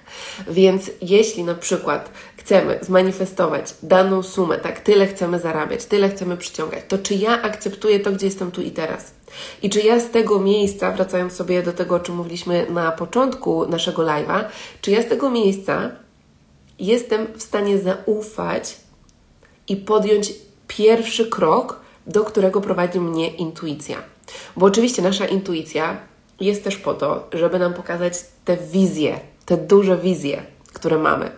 [0.48, 6.84] Więc jeśli na przykład chcemy zmanifestować daną sumę, tak, tyle chcemy zarabiać, tyle chcemy przyciągać,
[6.88, 9.17] to czy ja akceptuję to, gdzie jestem tu i teraz?
[9.62, 13.68] I czy ja z tego miejsca, wracając sobie do tego, o czym mówiliśmy na początku
[13.68, 14.44] naszego live'a,
[14.80, 15.90] czy ja z tego miejsca
[16.78, 18.76] jestem w stanie zaufać
[19.68, 20.32] i podjąć
[20.68, 23.96] pierwszy krok, do którego prowadzi mnie intuicja?
[24.56, 25.96] Bo oczywiście nasza intuicja
[26.40, 28.14] jest też po to, żeby nam pokazać
[28.44, 30.42] te wizje, te duże wizje,
[30.78, 31.30] które mamy.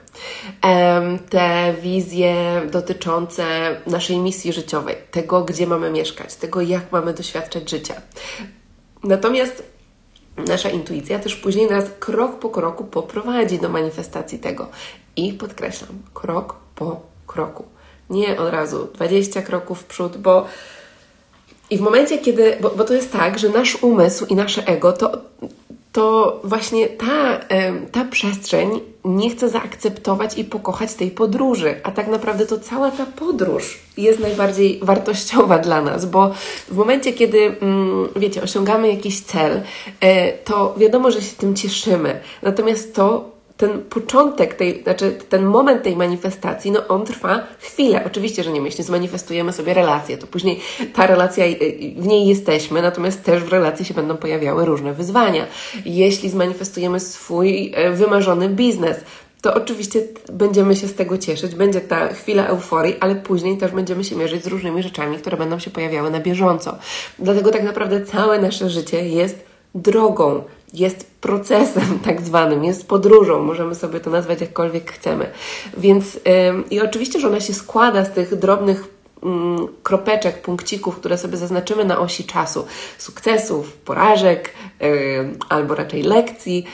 [1.31, 3.44] Te wizje dotyczące
[3.87, 7.94] naszej misji życiowej, tego, gdzie mamy mieszkać, tego, jak mamy doświadczać życia.
[9.05, 9.62] Natomiast
[10.37, 14.68] nasza intuicja też później nas krok po kroku poprowadzi do manifestacji tego.
[15.16, 17.64] I podkreślam, krok po kroku.
[18.11, 20.46] Nie od razu 20 kroków w przód, bo
[21.70, 24.92] i w momencie, kiedy, bo, bo to jest tak, że nasz umysł i nasze ego
[24.92, 25.12] to
[25.92, 27.40] to właśnie ta,
[27.92, 33.07] ta przestrzeń nie chce zaakceptować i pokochać tej podróży, a tak naprawdę to cała ta
[33.07, 36.35] podróż jest najbardziej wartościowa dla nas, bo
[36.68, 39.62] w momencie, kiedy, mm, wiecie, osiągamy jakiś cel,
[40.00, 45.83] e, to wiadomo, że się tym cieszymy, natomiast to ten początek tej, znaczy ten moment
[45.83, 48.03] tej manifestacji, no on trwa chwilę.
[48.07, 50.61] Oczywiście, że nie myślę, zmanifestujemy sobie relację, to później
[50.94, 51.44] ta relacja,
[51.96, 55.46] w niej jesteśmy, natomiast też w relacji się będą pojawiały różne wyzwania.
[55.85, 58.96] Jeśli zmanifestujemy swój e, wymarzony biznes,
[59.42, 64.05] to oczywiście będziemy się z tego cieszyć, będzie ta chwila euforii, ale później też będziemy
[64.05, 66.79] się mierzyć z różnymi rzeczami, które będą się pojawiały na bieżąco.
[67.18, 70.42] Dlatego tak naprawdę całe nasze życie jest drogą,
[70.74, 75.30] jest procesem tak zwanym, jest podróżą, możemy sobie to nazwać jakkolwiek chcemy.
[75.76, 76.20] Więc yy,
[76.70, 78.85] i oczywiście, że ona się składa z tych drobnych
[79.22, 82.66] mm, kropeczek, punkcików, które sobie zaznaczymy na osi czasu,
[82.98, 84.88] sukcesów, porażek yy,
[85.48, 86.66] albo raczej lekcji.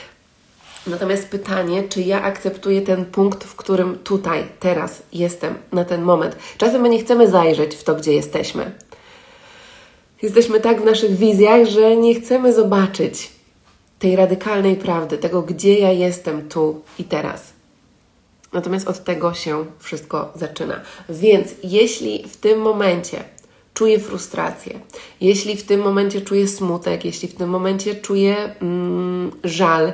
[0.87, 6.35] Natomiast pytanie, czy ja akceptuję ten punkt, w którym tutaj, teraz jestem, na ten moment.
[6.57, 8.71] Czasem my nie chcemy zajrzeć w to, gdzie jesteśmy.
[10.21, 13.36] Jesteśmy tak w naszych wizjach, że nie chcemy zobaczyć,
[13.99, 17.53] tej radykalnej prawdy, tego, gdzie ja jestem tu i teraz.
[18.53, 20.81] Natomiast od tego się wszystko zaczyna.
[21.09, 23.23] Więc jeśli w tym momencie
[23.73, 24.79] czuję frustrację,
[25.21, 29.93] jeśli w tym momencie czuję smutek, jeśli w tym momencie czuję mm, żal,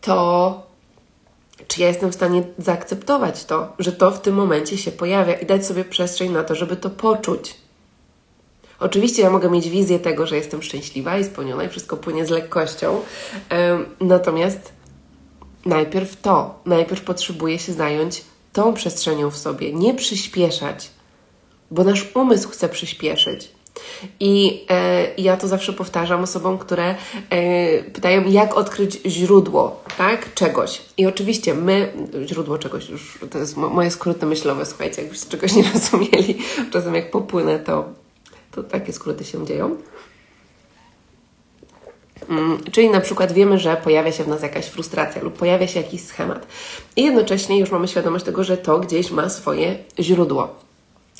[0.00, 0.70] to
[1.68, 5.46] czy ja jestem w stanie zaakceptować to, że to w tym momencie się pojawia i
[5.46, 7.54] dać sobie przestrzeń na to, żeby to poczuć?
[8.80, 12.30] Oczywiście ja mogę mieć wizję tego, że jestem szczęśliwa i spełniona i wszystko płynie z
[12.30, 13.00] lekkością,
[14.00, 14.72] natomiast
[15.66, 20.90] najpierw to, najpierw potrzebuję się zająć tą przestrzenią w sobie, nie przyspieszać,
[21.70, 23.48] bo nasz umysł chce przyspieszyć.
[24.20, 26.94] I e, ja to zawsze powtarzam osobom, które
[27.30, 30.82] e, pytają, jak odkryć źródło tak, czegoś.
[30.96, 31.92] I oczywiście my,
[32.26, 36.38] źródło czegoś, już to jest moje skróty myślowe, słuchajcie, jakbyście czegoś nie rozumieli,
[36.72, 37.99] czasem jak popłynę, to
[38.50, 39.76] to takie skróty się dzieją.
[42.28, 45.80] Mm, czyli na przykład wiemy, że pojawia się w nas jakaś frustracja lub pojawia się
[45.80, 46.46] jakiś schemat.
[46.96, 50.48] I jednocześnie już mamy świadomość tego, że to gdzieś ma swoje źródło.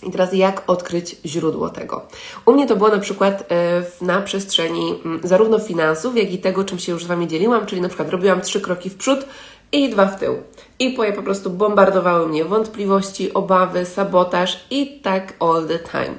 [0.02, 2.02] I teraz jak odkryć źródło tego?
[2.46, 6.64] U mnie to było na przykład e, na przestrzeni mm, zarówno finansów, jak i tego,
[6.64, 9.26] czym się już z Wami dzieliłam, czyli na przykład robiłam trzy kroki w przód
[9.72, 10.36] i dwa w tył.
[10.78, 16.14] I po prostu bombardowały mnie wątpliwości, obawy, sabotaż i tak all the time.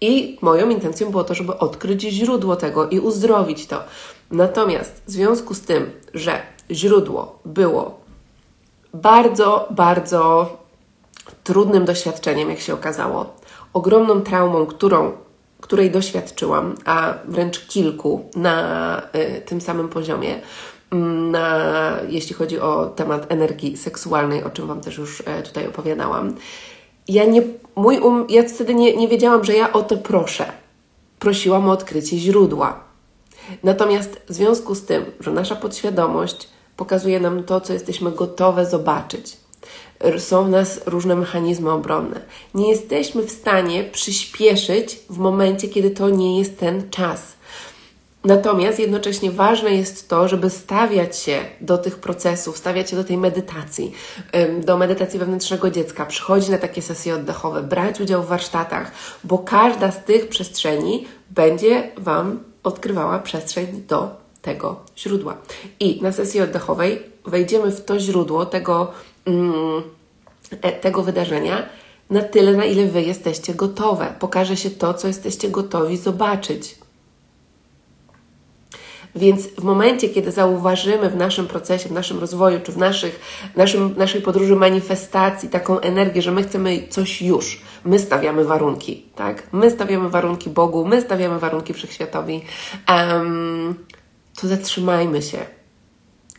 [0.00, 3.80] I moją intencją było to, żeby odkryć źródło tego i uzdrowić to.
[4.30, 8.00] Natomiast w związku z tym, że źródło było
[8.94, 10.50] bardzo, bardzo
[11.44, 13.34] trudnym doświadczeniem, jak się okazało,
[13.72, 15.12] ogromną traumą, którą,
[15.60, 20.40] której doświadczyłam, a wręcz kilku na y, tym samym poziomie,
[20.90, 21.60] mm, na,
[22.08, 26.34] jeśli chodzi o temat energii seksualnej, o czym Wam też już e, tutaj opowiadałam
[27.08, 27.42] ja nie,
[27.76, 30.52] mój um, ja wtedy nie, nie wiedziałam, że ja o to proszę.
[31.18, 32.84] Prosiłam o odkrycie źródła.
[33.62, 39.36] Natomiast w związku z tym, że nasza podświadomość pokazuje nam to, co jesteśmy gotowe zobaczyć.
[40.18, 42.20] Są w nas różne mechanizmy obronne.
[42.54, 47.33] Nie jesteśmy w stanie przyspieszyć w momencie, kiedy to nie jest ten czas.
[48.24, 53.18] Natomiast jednocześnie ważne jest to, żeby stawiać się do tych procesów, stawiać się do tej
[53.18, 53.92] medytacji,
[54.64, 58.92] do medytacji wewnętrznego dziecka, przychodzić na takie sesje oddechowe, brać udział w warsztatach,
[59.24, 65.36] bo każda z tych przestrzeni będzie Wam odkrywała przestrzeń do tego źródła.
[65.80, 68.92] I na sesji oddechowej wejdziemy w to źródło tego,
[69.26, 69.82] mm,
[70.62, 71.68] e, tego wydarzenia
[72.10, 74.14] na tyle, na ile Wy jesteście gotowe.
[74.18, 76.83] Pokaże się to, co jesteście gotowi zobaczyć.
[79.16, 83.20] Więc w momencie, kiedy zauważymy w naszym procesie, w naszym rozwoju, czy w naszych,
[83.56, 89.48] naszym, naszej podróży manifestacji taką energię, że my chcemy coś już, my stawiamy warunki, tak?
[89.52, 92.42] My stawiamy warunki Bogu, my stawiamy warunki Wszechświatowi,
[92.88, 93.74] um,
[94.40, 95.38] to zatrzymajmy się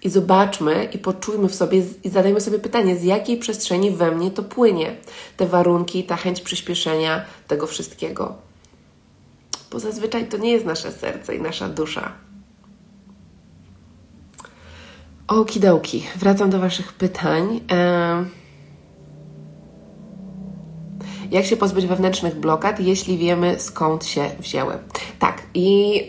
[0.04, 4.32] i zobaczmy i poczujmy w sobie i zadajmy sobie pytanie, z jakiej przestrzeni we mnie
[4.32, 4.96] to płynie.
[5.38, 8.36] Te warunki, ta chęć przyspieszenia tego wszystkiego.
[9.72, 12.25] Bo zazwyczaj to nie jest nasze serce i nasza dusza.
[15.28, 17.62] Okidoki, wracam do Waszych pytań.
[21.32, 24.78] Jak się pozbyć wewnętrznych blokad, jeśli wiemy skąd się wzięły?
[25.20, 26.02] Tak, i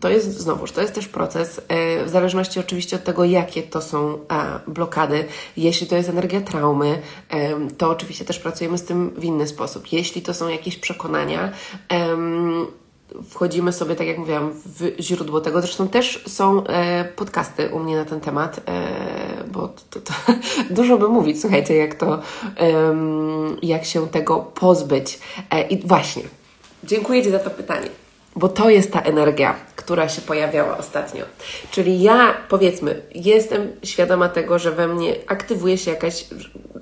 [0.00, 3.82] to jest znowuż, to jest też proces, e, w zależności oczywiście od tego, jakie to
[3.82, 4.18] są
[4.66, 5.24] blokady.
[5.56, 7.02] Jeśli to jest energia traumy,
[7.78, 9.92] to oczywiście też pracujemy z tym w inny sposób.
[9.92, 11.52] Jeśli to są jakieś przekonania,
[13.30, 15.60] wchodzimy sobie, tak jak mówiłam, w źródło tego.
[15.60, 20.12] Zresztą też są e, podcasty u mnie na ten temat, e, bo to, to,
[20.70, 22.18] dużo by mówić, słuchajcie, jak to,
[22.60, 22.94] e,
[23.62, 25.18] jak się tego pozbyć.
[25.50, 26.22] E, I właśnie,
[26.84, 27.88] dziękuję Ci za to pytanie,
[28.38, 31.24] bo to jest ta energia, która się pojawiała ostatnio.
[31.70, 36.24] Czyli ja, powiedzmy, jestem świadoma tego, że we mnie aktywuje się jakaś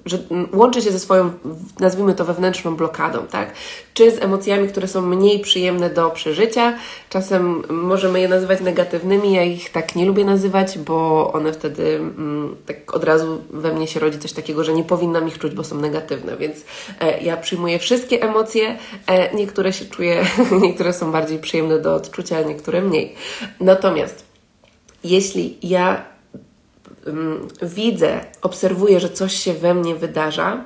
[0.07, 0.19] że
[0.53, 1.33] łączy się ze swoją,
[1.81, 3.53] nazwijmy to wewnętrzną blokadą, tak?
[3.95, 6.79] Czy z emocjami, które są mniej przyjemne do przeżycia.
[7.09, 12.57] Czasem możemy je nazywać negatywnymi, ja ich tak nie lubię nazywać, bo one wtedy mm,
[12.67, 15.65] tak od razu we mnie się rodzi coś takiego, że nie powinnam ich czuć, bo
[15.65, 16.57] są negatywne, więc
[17.01, 20.25] e, ja przyjmuję wszystkie emocje, e, niektóre się czuję,
[20.63, 23.15] niektóre są bardziej przyjemne do odczucia, niektóre mniej.
[23.61, 24.25] Natomiast
[25.05, 26.05] jeśli ja
[27.63, 30.65] widzę, obserwuję, że coś się we mnie wydarza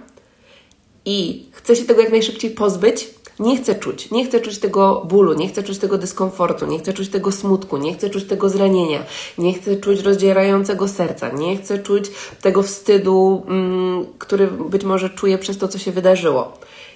[1.05, 5.35] i chcę się tego jak najszybciej pozbyć, nie chcę czuć, nie chcę czuć tego bólu,
[5.35, 9.05] nie chcę czuć tego dyskomfortu, nie chcę czuć tego smutku, nie chcę czuć tego zranienia,
[9.39, 12.05] nie chcę czuć rozdzierającego serca, nie chcę czuć
[12.43, 16.53] tego wstydu, mm, który być może czuję przez to, co się wydarzyło.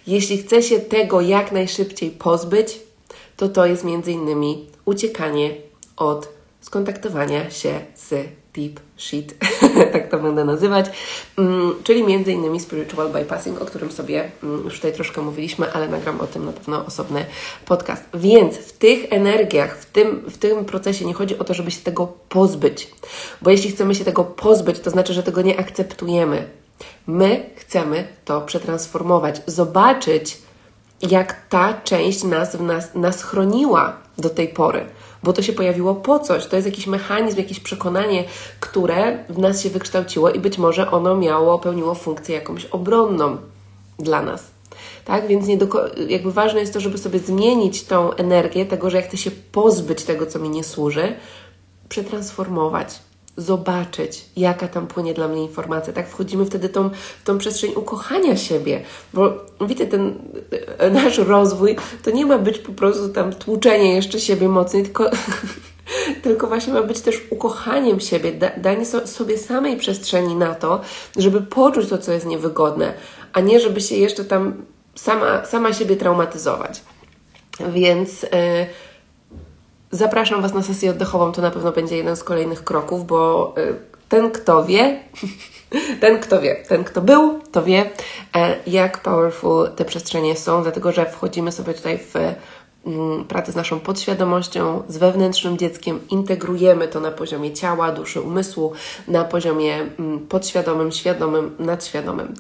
[0.07, 2.79] Jeśli chcę się tego jak najszybciej pozbyć,
[3.37, 5.55] to to jest innymi uciekanie
[5.97, 6.29] od
[6.61, 9.35] skontaktowania się z deep shit,
[9.93, 10.87] tak to będę nazywać,
[11.39, 15.89] mm, czyli między innymi spiritual bypassing, o którym sobie mm, już tutaj troszkę mówiliśmy, ale
[15.89, 17.25] nagram o tym na pewno osobny
[17.67, 18.05] podcast.
[18.15, 21.81] Więc w tych energiach, w tym, w tym procesie nie chodzi o to, żeby się
[21.81, 22.91] tego pozbyć,
[23.43, 26.49] bo jeśli chcemy się tego pozbyć, to znaczy, że tego nie akceptujemy.
[27.07, 30.39] My chcemy to przetransformować, zobaczyć,
[31.03, 34.87] jak ta część nas nas, nas chroniła do tej pory
[35.25, 36.47] bo to się pojawiło po coś.
[36.47, 38.25] To jest jakiś mechanizm, jakieś przekonanie,
[38.61, 43.37] które w nas się wykształciło i być może ono miało, pełniło funkcję jakąś obronną
[43.99, 44.45] dla nas.
[45.05, 45.59] Tak, więc nie
[46.09, 50.03] jakby ważne jest to, żeby sobie zmienić tą energię tego, że jak chcę się pozbyć
[50.03, 51.17] tego, co mi nie służy,
[51.89, 52.99] przetransformować,
[53.37, 55.93] zobaczyć, jaka tam płynie dla mnie informacja.
[55.93, 60.15] Tak wchodzimy wtedy tą, w tą przestrzeń ukochania siebie, bo widzę, ten
[60.79, 65.11] e, nasz rozwój to nie ma być po prostu tam tłuczenie jeszcze siebie mocniej, tylko,
[66.23, 70.81] tylko właśnie ma być też ukochaniem siebie, da, danie so, sobie samej przestrzeni na to,
[71.17, 72.95] żeby poczuć to, co jest niewygodne,
[73.33, 76.83] a nie żeby się jeszcze tam sama, sama siebie traumatyzować.
[77.73, 78.23] Więc...
[78.23, 78.29] Yy,
[79.95, 83.75] Zapraszam Was na sesję oddechową, to na pewno będzie jeden z kolejnych kroków, bo y,
[84.09, 85.01] ten, kto wie,
[86.01, 87.91] ten, kto wie, ten, kto był, to wie,
[88.37, 92.15] e, jak powerful te przestrzenie są, dlatego że wchodzimy sobie tutaj w
[92.87, 98.73] mm, pracę z naszą podświadomością, z wewnętrznym dzieckiem, integrujemy to na poziomie ciała, duszy, umysłu,
[99.09, 102.35] na poziomie mm, podświadomym, świadomym, nadświadomym.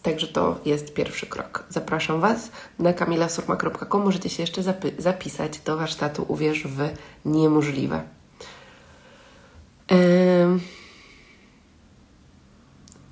[0.00, 1.64] E, Także to jest pierwszy krok.
[1.68, 4.02] Zapraszam Was na kamilasurma.com.
[4.02, 4.62] Możecie się jeszcze
[4.98, 6.88] zapisać do warsztatu Uwierz w
[7.24, 8.02] niemożliwe.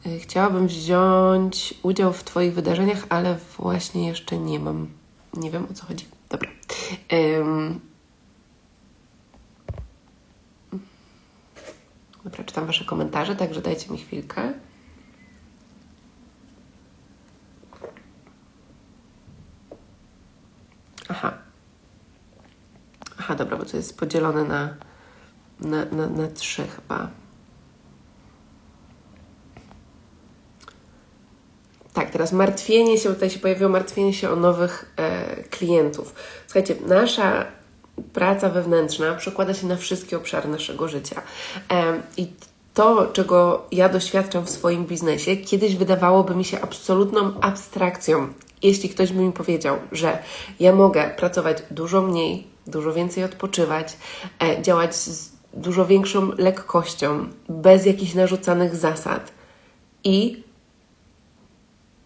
[0.05, 4.89] Yy, chciałabym wziąć udział w Twoich wydarzeniach, ale właśnie jeszcze nie mam.
[5.35, 6.07] Nie wiem o co chodzi.
[6.29, 6.51] Dobra.
[7.13, 7.81] Yy,
[12.25, 14.53] Dobra, czytam Wasze komentarze, także dajcie mi chwilkę.
[21.09, 21.33] Aha.
[23.19, 24.75] Aha, dobra, bo to jest podzielone na,
[25.61, 27.09] na, na, na trzy chyba.
[31.93, 36.15] Tak, teraz martwienie się, tutaj się pojawiło martwienie się o nowych e, klientów.
[36.47, 37.47] Słuchajcie, nasza
[38.13, 41.23] praca wewnętrzna przekłada się na wszystkie obszary naszego życia.
[41.73, 42.33] E, I
[42.75, 48.29] to, czego ja doświadczam w swoim biznesie, kiedyś wydawałoby mi się absolutną abstrakcją.
[48.63, 50.19] Jeśli ktoś by mi powiedział, że
[50.61, 53.97] ja mogę pracować dużo mniej, dużo więcej odpoczywać,
[54.43, 59.33] e, działać z dużo większą lekkością, bez jakichś narzucanych zasad
[60.05, 60.43] i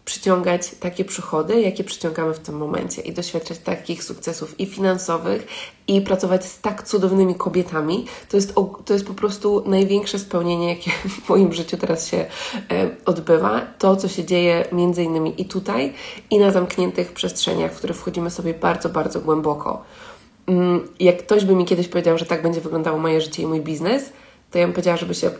[0.05, 5.47] przyciągać takie przychody, jakie przyciągamy w tym momencie i doświadczać takich sukcesów i finansowych
[5.87, 10.91] i pracować z tak cudownymi kobietami, to jest, to jest po prostu największe spełnienie, jakie
[10.91, 12.25] w moim życiu teraz się e,
[13.05, 13.61] odbywa.
[13.79, 15.93] To, co się dzieje między innymi i tutaj,
[16.29, 19.83] i na zamkniętych przestrzeniach, w które wchodzimy sobie bardzo, bardzo głęboko.
[20.47, 23.61] Mm, jak ktoś by mi kiedyś powiedział, że tak będzie wyglądało moje życie i mój
[23.61, 24.13] biznes,
[24.51, 25.31] to ja bym powiedziała, żeby się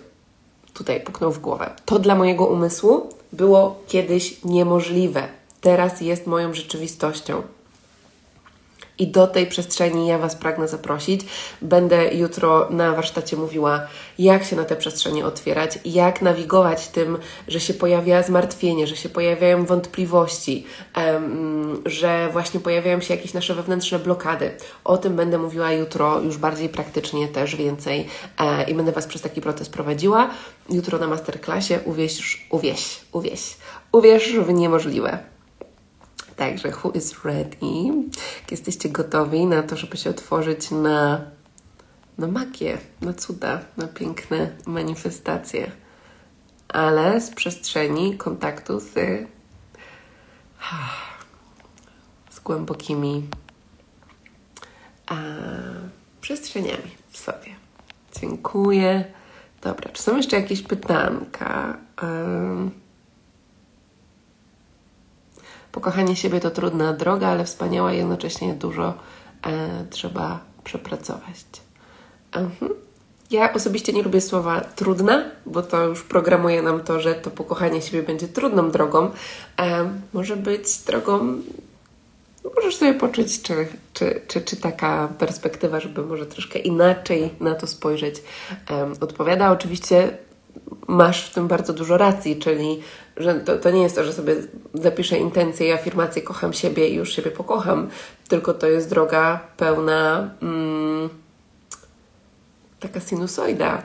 [0.73, 1.69] tutaj puknął w głowę.
[1.85, 5.27] To dla mojego umysłu było kiedyś niemożliwe.
[5.61, 7.41] Teraz jest moją rzeczywistością.
[8.99, 11.21] I do tej przestrzeni ja Was pragnę zaprosić.
[11.61, 13.87] Będę jutro na warsztacie mówiła,
[14.19, 19.09] jak się na te przestrzenie otwierać, jak nawigować tym, że się pojawia zmartwienie, że się
[19.09, 20.65] pojawiają wątpliwości,
[21.85, 24.51] że właśnie pojawiają się jakieś nasze wewnętrzne blokady.
[24.83, 28.07] O tym będę mówiła jutro, już bardziej praktycznie też więcej
[28.39, 30.29] e, i będę Was przez taki proces prowadziła.
[30.69, 33.57] Jutro na masterclassie uwierz, uwierz, uwierz,
[33.91, 35.32] uwierz w niemożliwe.
[36.35, 38.09] Także who is ready?
[38.51, 41.21] Jesteście gotowi na to, żeby się otworzyć na,
[42.17, 45.71] na magię, na cuda, na piękne manifestacje,
[46.69, 48.93] ale z przestrzeni kontaktu z,
[52.29, 53.27] z głębokimi
[55.07, 55.15] a,
[56.21, 57.55] przestrzeniami w sobie.
[58.21, 59.05] Dziękuję.
[59.61, 61.77] Dobra, czy są jeszcze jakieś pytanka?
[62.01, 62.82] Um,
[65.73, 68.93] Pokochanie siebie to trudna droga, ale wspaniała i jednocześnie dużo
[69.45, 71.45] e, trzeba przepracować.
[72.31, 72.73] Mhm.
[73.31, 77.81] Ja osobiście nie lubię słowa trudna, bo to już programuje nam to, że to pokochanie
[77.81, 79.11] siebie będzie trudną drogą.
[79.59, 81.19] E, może być drogą,
[82.43, 87.55] no możesz sobie poczuć, czy, czy, czy, czy taka perspektywa, żeby może troszkę inaczej na
[87.55, 88.23] to spojrzeć,
[88.71, 89.51] e, odpowiada.
[89.51, 90.17] Oczywiście
[90.87, 92.81] masz w tym bardzo dużo racji, czyli
[93.17, 94.35] że to, to nie jest to, że sobie
[94.73, 97.89] zapiszę intencje i afirmacje, kocham siebie i już siebie pokocham,
[98.27, 101.09] tylko to jest droga pełna mm,
[102.79, 103.81] taka sinusoida, e,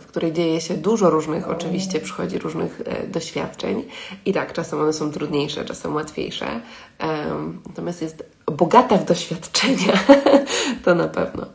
[0.00, 3.84] w której dzieje się dużo różnych, oczywiście przychodzi różnych e, doświadczeń.
[4.24, 7.26] I tak, czasem one są trudniejsze, czasem łatwiejsze, e,
[7.66, 9.92] natomiast jest bogata w doświadczenia,
[10.84, 11.46] to na pewno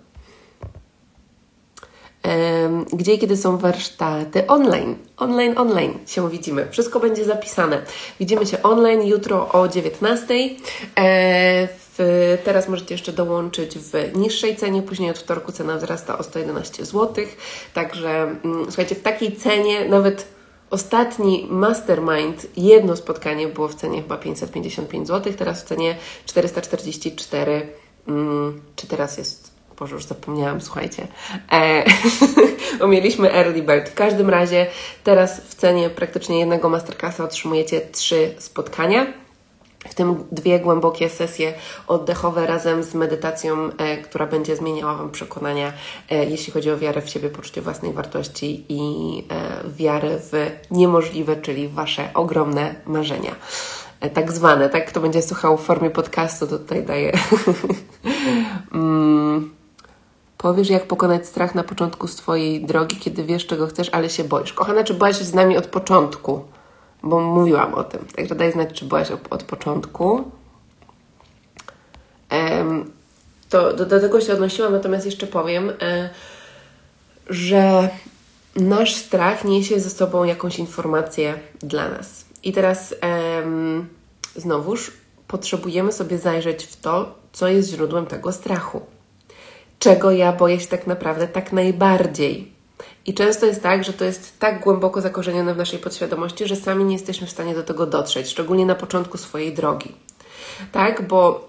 [2.94, 4.96] gdzie i kiedy są warsztaty online.
[5.18, 6.68] Online, online się widzimy.
[6.72, 7.82] Wszystko będzie zapisane.
[8.20, 10.50] Widzimy się online jutro o 19.
[10.98, 11.68] E,
[12.44, 17.26] teraz możecie jeszcze dołączyć w niższej cenie, później od wtorku cena wzrasta o 111 zł.
[17.74, 20.26] Także mm, słuchajcie, w takiej cenie nawet
[20.70, 27.68] ostatni mastermind, jedno spotkanie było w cenie chyba 555 zł, teraz w cenie 444.
[28.08, 29.47] Mm, czy teraz jest
[29.80, 31.08] Boże, już zapomniałam, słuchajcie.
[31.52, 31.84] E,
[33.34, 33.90] early bird.
[33.90, 34.68] W każdym razie
[35.04, 39.06] teraz w cenie praktycznie jednego masterclassa otrzymujecie trzy spotkania.
[39.90, 41.54] W tym dwie głębokie sesje
[41.88, 45.74] oddechowe razem z medytacją, e, która będzie zmieniała Wam przekonania,
[46.10, 51.36] e, jeśli chodzi o wiarę w siebie, poczucie własnej wartości i e, wiarę w niemożliwe,
[51.36, 53.36] czyli Wasze ogromne marzenia.
[54.00, 54.86] E, tak zwane, tak?
[54.86, 57.12] Kto będzie słuchał w formie podcastu, to tutaj daję.
[58.74, 59.57] mm.
[60.38, 64.54] Powiesz, jak pokonać strach na początku swojej drogi, kiedy wiesz, czego chcesz, ale się boisz.
[64.54, 66.45] Kochana, czy byłaś z nami od początku?
[67.04, 68.06] Bo mówiłam o tym.
[68.15, 70.32] Także daj znać, czy byłaś od początku.
[73.50, 76.10] To do, do, tego się odnosiłam, natomiast jeszcze powiem, e,
[77.30, 77.89] że
[78.56, 82.26] nasz strach niesie ze sobą jakąś informację dla nas.
[82.43, 82.95] I teraz
[84.36, 84.91] znowuż
[85.28, 88.97] potrzebujemy sobie zajrzeć w to, co jest źródłem tego strachu
[89.80, 92.52] czego ja boję się tak naprawdę tak najbardziej.
[93.06, 96.84] I często jest tak, że to jest tak głęboko zakorzenione w naszej podświadomości, że sami
[96.84, 99.95] nie jesteśmy w stanie do tego dotrzeć, szczególnie na początku swojej drogi.
[100.72, 101.47] Tak, bo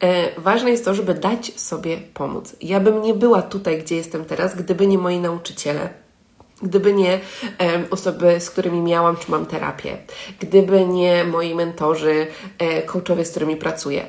[0.00, 2.56] e, ważne jest to, żeby dać sobie pomóc.
[2.60, 5.90] Ja bym nie była tutaj, gdzie jestem teraz, gdyby nie moi nauczyciele,
[6.62, 7.20] Gdyby nie e,
[7.90, 9.96] osoby, z którymi miałam czy mam terapię,
[10.40, 12.26] gdyby nie moi mentorzy,
[12.58, 14.06] e, coachowie, z którymi pracuję.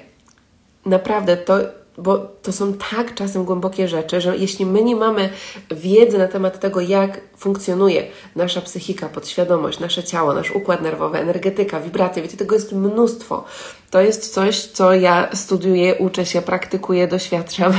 [0.86, 1.60] Naprawdę to
[1.98, 5.30] bo to są tak czasem głębokie rzeczy, że jeśli my nie mamy
[5.72, 11.80] wiedzy na temat tego, jak funkcjonuje nasza psychika, podświadomość, nasze ciało, nasz układ nerwowy, energetyka,
[11.80, 13.44] wibracje, wiecie, tego jest mnóstwo.
[13.92, 17.74] To jest coś, co ja studiuję, uczę się, praktykuję, doświadczam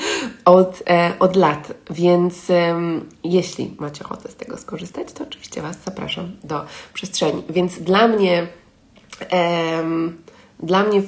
[0.44, 1.72] od, e, od lat.
[1.90, 2.80] Więc e,
[3.24, 6.64] jeśli macie ochotę z tego skorzystać, to oczywiście Was zapraszam do
[6.94, 7.42] przestrzeni.
[7.50, 8.46] Więc dla mnie,
[9.32, 9.82] e,
[10.62, 11.02] dla mnie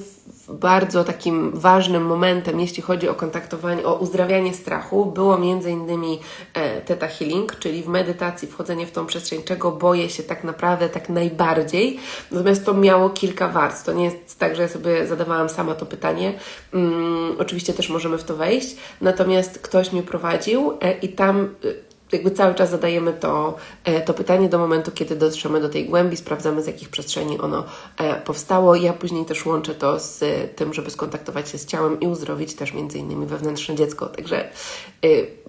[0.50, 6.20] bardzo takim ważnym momentem, jeśli chodzi o kontaktowanie, o uzdrawianie strachu, było między innymi
[6.54, 10.88] e, Theta Healing, czyli w medytacji wchodzenie w tą przestrzeń, czego boję się tak naprawdę
[10.88, 11.98] tak najbardziej.
[12.30, 13.84] Natomiast to miało kilka warstw.
[13.84, 16.32] To nie jest tak, że ja sobie zadawałam sama to pytanie.
[16.74, 18.76] Um, oczywiście też możemy w to wejść.
[19.00, 24.14] Natomiast ktoś mnie prowadził e, i tam e, jakby cały czas zadajemy to, e, to
[24.14, 27.64] pytanie do momentu, kiedy dotrzemy do tej głębi, sprawdzamy z jakich przestrzeni ono
[27.98, 28.74] e, powstało.
[28.74, 30.24] Ja później też łączę to z
[30.56, 34.06] tym, żeby skontaktować się z ciałem i uzdrowić też między innymi wewnętrzne dziecko.
[34.06, 34.48] Także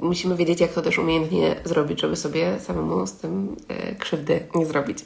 [0.01, 3.55] musimy wiedzieć, jak to też umiejętnie zrobić, żeby sobie samemu z tym
[3.99, 4.99] krzywdy nie zrobić.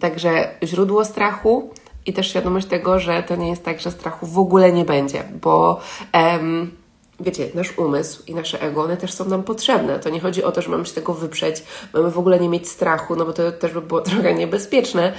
[0.00, 1.70] Także źródło strachu
[2.06, 5.24] i też świadomość tego, że to nie jest tak, że strachu w ogóle nie będzie,
[5.42, 5.80] bo
[7.20, 9.98] wiecie, nasz umysł i nasze ego, one też są nam potrzebne.
[9.98, 11.62] To nie chodzi o to, że mamy się tego wyprzeć,
[11.94, 15.12] mamy w ogóle nie mieć strachu, no bo to też by było trochę niebezpieczne,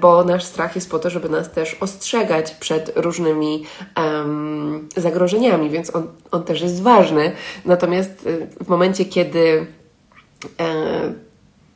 [0.00, 3.64] bo nasz strach jest po to, żeby nas też ostrzegać przed różnymi
[3.96, 7.32] um, zagrożeniami, więc on, on też jest ważny.
[7.64, 9.66] Natomiast y, w momencie, kiedy
[10.60, 11.12] e,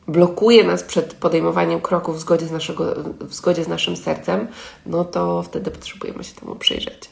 [0.09, 4.49] blokuje nas przed podejmowaniem kroków w zgodzie, z naszego, w zgodzie z naszym sercem,
[4.87, 7.11] no to wtedy potrzebujemy się temu przyjrzeć.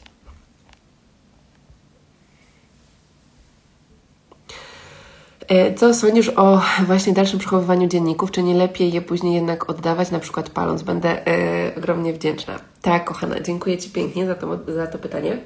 [5.75, 8.31] Co sądzisz o właśnie dalszym przechowywaniu dzienników?
[8.31, 10.83] Czy nie lepiej je później jednak oddawać, na przykład paląc?
[10.83, 12.59] Będę e, ogromnie wdzięczna.
[12.81, 15.37] Tak, kochana, dziękuję Ci pięknie za to, za to pytanie.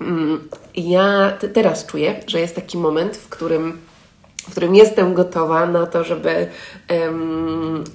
[0.00, 3.78] Mm, ja teraz czuję, że jest taki moment, w którym,
[4.36, 6.46] w którym jestem gotowa na to, żeby,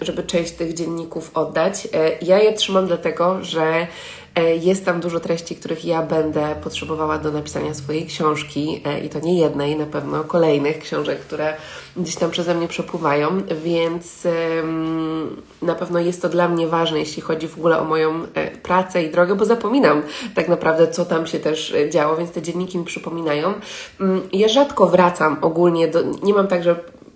[0.02, 1.88] żeby część tych dzienników oddać.
[1.94, 3.88] E, ja je trzymam dlatego, że
[4.21, 4.21] E,
[4.62, 9.20] jest tam dużo treści, których ja będę potrzebowała do napisania swojej książki e, i to
[9.20, 11.54] nie jednej, na pewno kolejnych książek, które
[11.98, 14.28] gdzieś tam przeze mnie przepływają, więc
[15.62, 19.04] na pewno jest to dla mnie ważne, jeśli chodzi w ogóle o moją e, pracę
[19.04, 20.02] i drogę, bo zapominam
[20.36, 23.54] tak naprawdę, co tam się też działo, więc te dzienniki mi przypominają.
[24.00, 26.76] Mm, ja rzadko wracam ogólnie, do, nie mam tak, że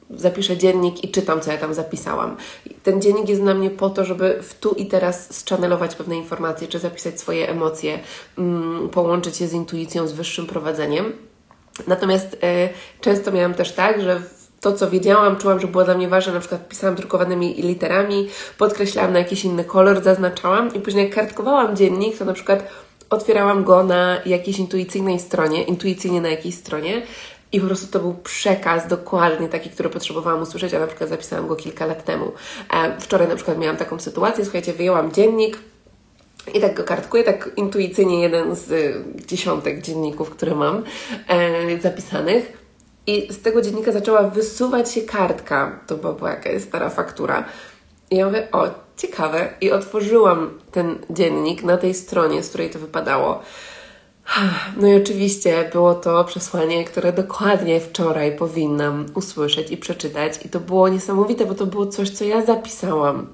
[0.10, 2.38] zapiszę dziennik i czytam, co ja tam zapisałam.
[2.84, 6.68] Ten dziennik jest dla mnie po to, żeby w tu i teraz schannelować pewne informacje,
[6.68, 8.00] czy zapisać swoje emocje,
[8.38, 11.14] mm, połączyć je z intuicją, z wyższym prowadzeniem.
[11.88, 12.38] Natomiast y,
[13.02, 14.22] często miałam też tak, że
[14.62, 18.28] to, co wiedziałam, czułam, że było dla mnie ważne, na przykład pisałam drukowanymi literami,
[18.58, 22.70] podkreślałam na jakiś inny kolor, zaznaczałam i później jak kartkowałam dziennik, to na przykład
[23.10, 27.02] otwierałam go na jakiejś intuicyjnej stronie, intuicyjnie na jakiejś stronie
[27.56, 31.48] i po prostu to był przekaz dokładnie taki, który potrzebowałam usłyszeć, a na przykład zapisałam
[31.48, 32.32] go kilka lat temu.
[32.74, 35.58] E, wczoraj na przykład miałam taką sytuację, słuchajcie, wyjęłam dziennik,
[36.54, 38.96] i tak go kartkuję, tak intuicyjnie jeden z
[39.26, 40.84] dziesiątek dzienników, które mam
[41.28, 42.66] e, zapisanych.
[43.08, 45.80] I z tego dziennika zaczęła wysuwać się kartka.
[45.88, 47.46] To była jakaś stara faktura.
[48.12, 49.50] I ja mówię, o, ciekawe.
[49.62, 53.42] I otworzyłam ten dziennik na tej stronie, z której to wypadało.
[54.78, 60.60] No i oczywiście było to przesłanie, które dokładnie wczoraj powinnam usłyszeć i przeczytać, i to
[60.60, 63.28] było niesamowite, bo to było coś, co ja zapisałam.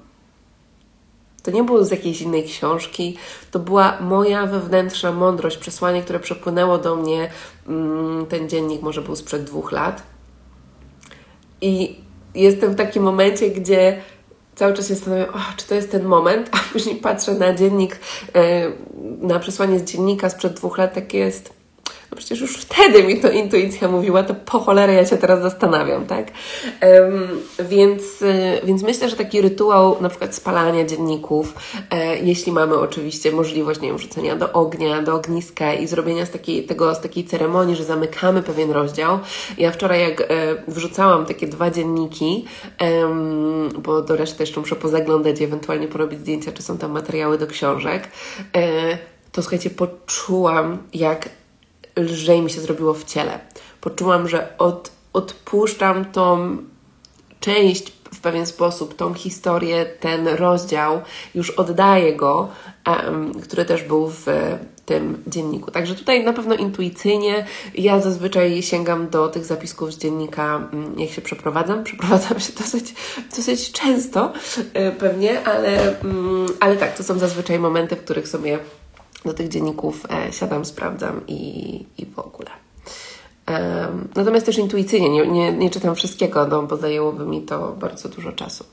[1.42, 3.16] To nie było z jakiejś innej książki,
[3.50, 7.30] to była moja wewnętrzna mądrość, przesłanie, które przepłynęło do mnie.
[7.68, 10.02] Mm, ten dziennik może był sprzed dwóch lat.
[11.60, 11.96] I
[12.34, 14.00] jestem w takim momencie, gdzie
[14.54, 17.98] cały czas się zastanawiam, oh, czy to jest ten moment, a później patrzę na dziennik,
[18.34, 18.72] e,
[19.20, 21.61] na przesłanie z dziennika sprzed dwóch lat, takie jest
[22.12, 26.06] no przecież już wtedy mi to intuicja mówiła, to po cholerę ja się teraz zastanawiam,
[26.06, 26.26] tak?
[27.58, 31.54] Więc, y, więc myślę, że taki rytuał na przykład spalania dzienników,
[31.90, 36.30] e, jeśli mamy oczywiście możliwość, nie wiem, wrzucenia do ognia, do ogniska i zrobienia z
[36.30, 39.18] takiej, tego, z takiej ceremonii, że zamykamy pewien rozdział.
[39.58, 40.26] Ja wczoraj jak e,
[40.68, 42.44] wrzucałam takie dwa dzienniki,
[43.78, 47.46] bo do reszty jeszcze muszę pozaglądać i ewentualnie porobić zdjęcia, czy są tam materiały do
[47.46, 48.08] książek,
[48.56, 48.98] e,
[49.32, 51.28] to słuchajcie, poczułam, jak
[51.96, 53.40] lżej mi się zrobiło w ciele.
[53.80, 56.56] Poczułam, że od, odpuszczam tą
[57.40, 61.00] część w pewien sposób tą historię, ten rozdział,
[61.34, 62.48] już oddaję go,
[62.86, 64.26] um, który też był w
[64.86, 65.70] tym dzienniku.
[65.70, 71.10] Także tutaj na pewno intuicyjnie ja zazwyczaj sięgam do tych zapisków z dziennika, mm, jak
[71.10, 71.84] się przeprowadzam.
[71.84, 72.94] Przeprowadzam się dosyć,
[73.36, 74.32] dosyć często
[74.74, 78.58] e, pewnie, ale, mm, ale tak, to są zazwyczaj momenty, w których sobie
[79.24, 82.50] do tych dzienników e, siadam, sprawdzam i, i w ogóle.
[84.14, 88.32] Natomiast też intuicyjnie, nie, nie, nie czytam wszystkiego, no, bo zajęłoby mi to bardzo dużo
[88.32, 88.64] czasu.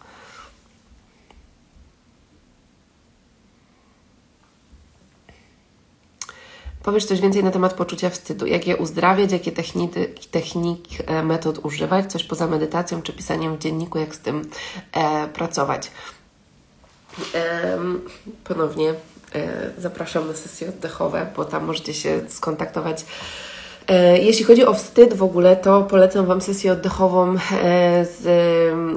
[6.83, 8.45] Powiesz coś więcej na temat poczucia wstydu.
[8.45, 9.99] Jak je uzdrawiać, jakie techniki,
[10.31, 10.79] technik,
[11.23, 14.49] metod używać, coś poza medytacją czy pisaniem w dzienniku, jak z tym
[14.91, 15.91] e, pracować.
[18.43, 18.93] Ponownie
[19.77, 23.05] zapraszam na sesje oddechowe, bo tam możecie się skontaktować
[23.89, 28.23] E, jeśli chodzi o wstyd w ogóle, to polecam Wam sesję oddechową, e, z,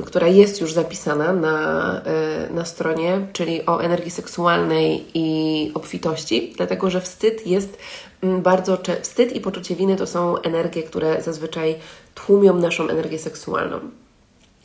[0.07, 6.91] która jest już zapisana na, e, na stronie, czyli o energii seksualnej i obfitości, dlatego
[6.91, 7.79] że wstyd jest
[8.23, 8.79] bardzo.
[9.03, 11.75] Wstyd i poczucie winy to są energie, które zazwyczaj
[12.15, 13.81] tłumią naszą energię seksualną.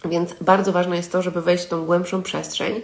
[0.10, 2.82] Więc bardzo ważne jest to, żeby wejść w tą głębszą przestrzeń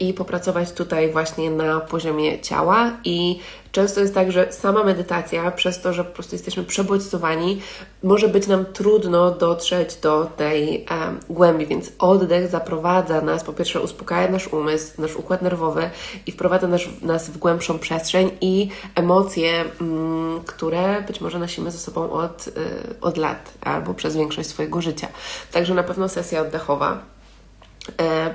[0.00, 3.40] i popracować tutaj właśnie na poziomie ciała i
[3.74, 7.60] Często jest tak, że sama medytacja, przez to, że po prostu jesteśmy przebodźcowani,
[8.02, 13.80] może być nam trudno dotrzeć do tej um, głębi, więc oddech zaprowadza nas, po pierwsze
[13.80, 15.90] uspokaja nasz umysł, nasz układ nerwowy
[16.26, 21.78] i wprowadza nas, nas w głębszą przestrzeń i emocje, mm, które być może nosimy ze
[21.78, 22.52] sobą od, y,
[23.00, 25.08] od lat albo przez większość swojego życia.
[25.52, 27.13] Także na pewno sesja oddechowa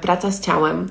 [0.01, 0.89] praca z ciałem.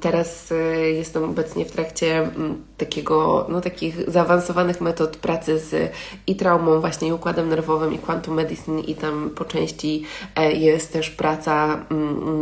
[0.00, 0.54] Teraz e,
[0.90, 2.30] jestem obecnie w trakcie
[2.76, 5.92] takiego, no, takich zaawansowanych metod pracy z
[6.26, 10.04] i traumą, właśnie i układem nerwowym, i quantum medicine, i tam po części
[10.36, 11.84] e, jest też praca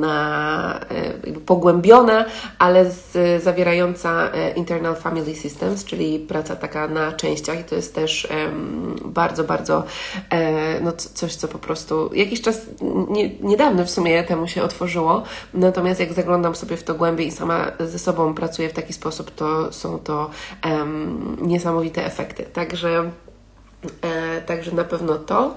[0.00, 0.80] na,
[1.46, 2.24] pogłębiona,
[2.58, 8.28] ale z, zawierająca internal family systems, czyli praca taka na częściach, i to jest też
[9.04, 9.84] bardzo, bardzo
[10.82, 12.60] no, coś, co po prostu jakiś czas
[13.10, 15.22] nie, niedawno w sumie temu się się otworzyło.
[15.54, 19.30] Natomiast jak zaglądam sobie w to głębiej i sama ze sobą pracuję w taki sposób,
[19.30, 20.30] to są to
[20.64, 22.42] um, niesamowite efekty.
[22.42, 23.10] Także,
[24.02, 25.54] e, także na pewno to.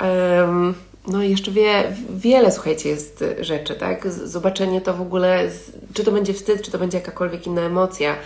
[0.00, 0.74] Um,
[1.06, 4.12] no i jeszcze wie, wiele, słuchajcie, jest rzeczy, tak?
[4.12, 5.48] Zobaczenie to w ogóle,
[5.94, 8.16] czy to będzie wstyd, czy to będzie jakakolwiek inna emocja,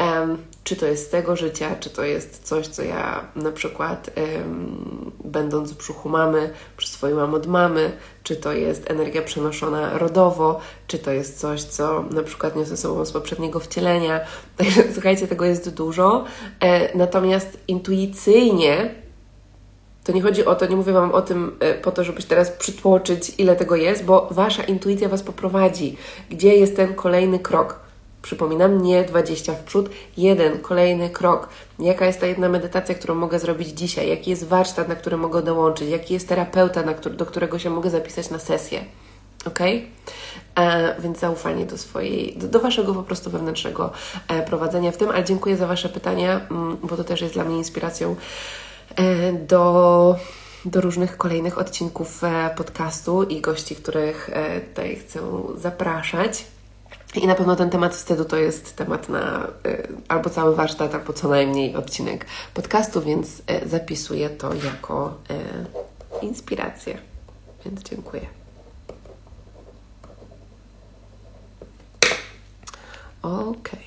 [0.00, 4.10] um, czy to jest z tego życia, czy to jest coś, co ja na przykład
[4.16, 7.92] um, będąc w brzuchu mamy, przyswoiłam od mamy,
[8.22, 13.04] czy to jest energia przenoszona rodowo, czy to jest coś, co na przykład niosę sobą
[13.04, 14.20] z poprzedniego wcielenia.
[14.58, 16.24] Także słuchajcie, tego jest dużo.
[16.60, 18.94] E, natomiast intuicyjnie
[20.04, 22.50] to nie chodzi o to, nie mówię Wam o tym e, po to, żebyś teraz
[22.50, 25.96] przytłoczyć, ile tego jest, bo Wasza intuicja Was poprowadzi.
[26.30, 27.83] Gdzie jest ten kolejny krok?
[28.24, 31.48] Przypominam, nie 20 w przód, jeden kolejny krok.
[31.78, 34.08] Jaka jest ta jedna medytacja, którą mogę zrobić dzisiaj?
[34.08, 35.90] Jaki jest warsztat, na który mogę dołączyć?
[35.90, 38.84] Jaki jest terapeuta, który, do którego się mogę zapisać na sesję?
[39.46, 39.60] Ok?
[40.58, 43.92] E, więc zaufanie do swojej, do, do, Waszego po prostu wewnętrznego
[44.28, 47.44] e, prowadzenia w tym, ale dziękuję za Wasze pytania, mm, bo to też jest dla
[47.44, 48.16] mnie inspiracją
[48.96, 50.16] E, do,
[50.64, 55.20] do różnych kolejnych odcinków e, podcastu i gości, których e, tutaj chcę
[55.56, 56.44] zapraszać.
[57.14, 59.48] I na pewno ten temat wstydu to jest temat na
[60.08, 65.14] albo cały warsztat, albo co najmniej odcinek podcastu, więc zapisuję to jako
[66.22, 66.98] inspirację.
[67.64, 68.26] Więc dziękuję.
[73.22, 73.50] Okej.
[73.50, 73.83] Okay.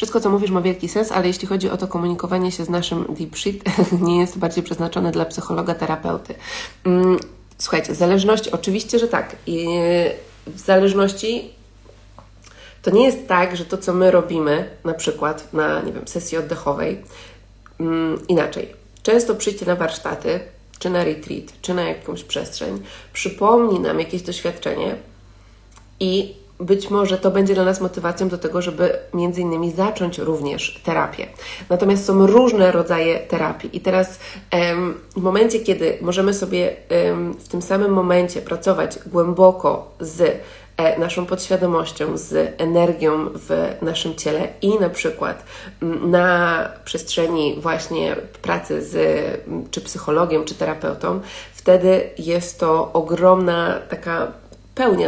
[0.00, 3.04] Wszystko, co mówisz, ma wielki sens, ale jeśli chodzi o to komunikowanie się z naszym
[3.08, 3.64] deep shit,
[4.08, 6.34] nie jest bardziej przeznaczone dla psychologa, terapeuty.
[6.84, 7.18] Mm,
[7.58, 9.36] słuchajcie, zależność, oczywiście, że tak.
[10.46, 11.50] W zależności
[12.82, 16.38] to nie jest tak, że to, co my robimy, na przykład na, nie wiem, sesji
[16.38, 17.02] oddechowej,
[17.80, 18.74] mm, inaczej.
[19.02, 20.40] Często przyjdzie na warsztaty,
[20.78, 22.82] czy na retreat, czy na jakąś przestrzeń,
[23.12, 24.96] przypomni nam jakieś doświadczenie
[26.00, 30.80] i być może to będzie dla nas motywacją do tego, żeby między innymi zacząć również
[30.84, 31.26] terapię.
[31.68, 34.18] Natomiast są różne rodzaje terapii i teraz
[35.16, 36.76] w momencie, kiedy możemy sobie
[37.38, 40.40] w tym samym momencie pracować głęboko z
[40.76, 45.44] e, naszą podświadomością, z energią w naszym ciele i na przykład
[46.02, 48.96] na przestrzeni właśnie pracy z
[49.70, 51.20] czy psychologiem, czy terapeutą,
[51.52, 54.32] wtedy jest to ogromna taka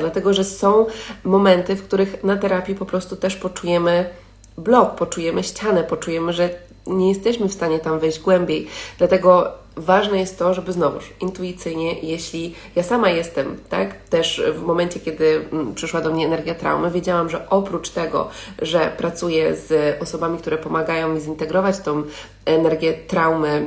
[0.01, 0.87] dlatego że są
[1.25, 4.11] momenty, w których na terapii po prostu też poczujemy
[4.59, 6.51] blok, poczujemy ścianę, poczujemy, że
[6.87, 8.67] nie jesteśmy w stanie tam wejść głębiej.
[8.99, 15.01] Dlatego ważne jest to, żeby znowuż intuicyjnie, jeśli ja sama jestem, tak, też w momencie,
[15.01, 18.29] kiedy mm, przyszła do mnie energia traumy, wiedziałam, że oprócz tego,
[18.63, 22.03] że pracuję z osobami, które pomagają mi zintegrować tą
[22.45, 23.67] energię traumy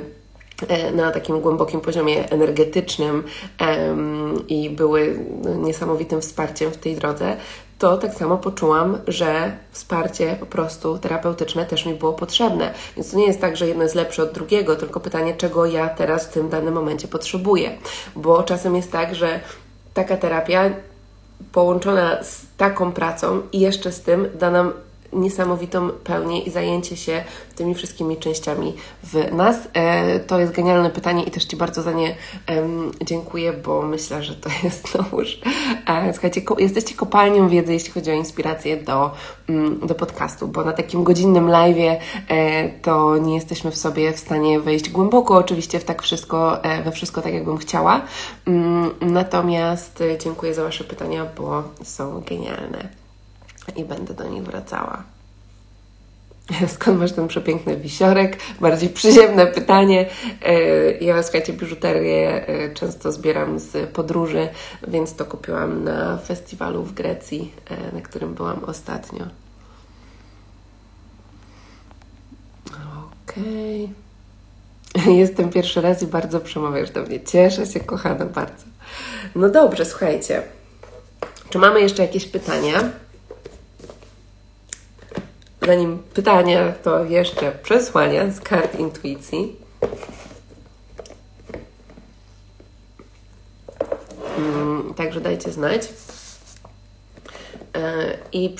[0.93, 3.24] na takim głębokim poziomie energetycznym
[3.60, 5.20] um, i były
[5.58, 7.38] niesamowitym wsparciem w tej drodze,
[7.80, 12.74] to tak samo poczułam, że wsparcie po prostu terapeutyczne też mi było potrzebne.
[12.95, 15.89] Więc to nie jest tak, że jedno jest lepsze od drugiego, tylko pytanie, czego ja
[15.89, 17.78] teraz w tym danym momencie potrzebuję.
[18.16, 19.39] Bo czasem jest tak, że
[19.93, 20.70] taka terapia
[21.51, 24.74] połączona z taką pracą i jeszcze z tym da nam
[25.16, 27.24] niesamowitą pełnię i zajęcie się
[27.55, 29.57] tymi wszystkimi częściami w nas?
[29.74, 32.16] E, to jest genialne pytanie i też Ci bardzo za nie
[33.01, 35.39] dziękuję, bo myślę, że to jest znowuż.
[35.88, 39.11] E, słuchajcie, jesteście kopalnią wiedzy, jeśli chodzi o inspirację do,
[39.49, 44.20] mm, do podcastu, bo na takim godzinnym live e, to nie jesteśmy w sobie w
[44.20, 48.01] stanie wejść głęboko, oczywiście w tak wszystko, we wszystko tak, jakbym chciała.
[48.45, 53.05] Mm, natomiast dziękuję za Wasze pytania, bo są genialne
[53.76, 55.03] i będę do nich wracała.
[56.76, 58.38] Skąd masz ten przepiękny wisiorek?
[58.59, 60.09] Bardziej przyziemne pytanie.
[60.45, 64.47] E, ja, słuchajcie, biżuterię e, często zbieram z podróży,
[64.88, 69.26] więc to kupiłam na festiwalu w Grecji, e, na którym byłam ostatnio.
[73.24, 73.89] Okej.
[74.95, 75.13] Okay.
[75.24, 77.24] Jestem pierwszy raz i bardzo przemawiasz do mnie.
[77.24, 78.63] Cieszę się, kochana, bardzo.
[79.36, 80.41] No dobrze, słuchajcie.
[81.49, 82.91] Czy mamy jeszcze jakieś pytania?
[85.66, 89.55] Zanim pytania, to jeszcze przesłania z kart intuicji.
[94.38, 95.82] Mm, także dajcie znać.
[97.76, 98.55] E, I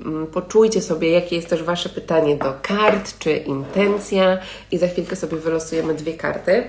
[0.00, 4.38] mm, poczujcie sobie, jakie jest też Wasze pytanie do kart, czy intencja.
[4.70, 6.64] I za chwilkę sobie wylosujemy dwie karty.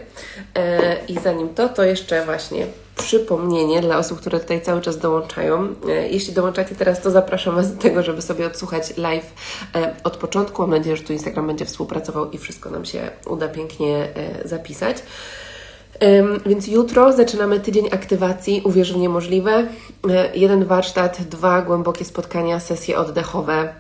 [0.55, 5.75] E, I zanim to, to jeszcze właśnie przypomnienie dla osób, które tutaj cały czas dołączają.
[5.89, 9.33] E, jeśli dołączacie teraz, to zapraszam Was do tego, żeby sobie odsłuchać live
[9.75, 10.61] e, od początku.
[10.61, 14.97] Mam nadzieję, że tu Instagram będzie współpracował i wszystko nam się uda pięknie e, zapisać.
[16.45, 19.67] Więc jutro zaczynamy tydzień aktywacji Uwierz w niemożliwe.
[20.33, 23.73] Jeden warsztat, dwa głębokie spotkania, sesje oddechowe.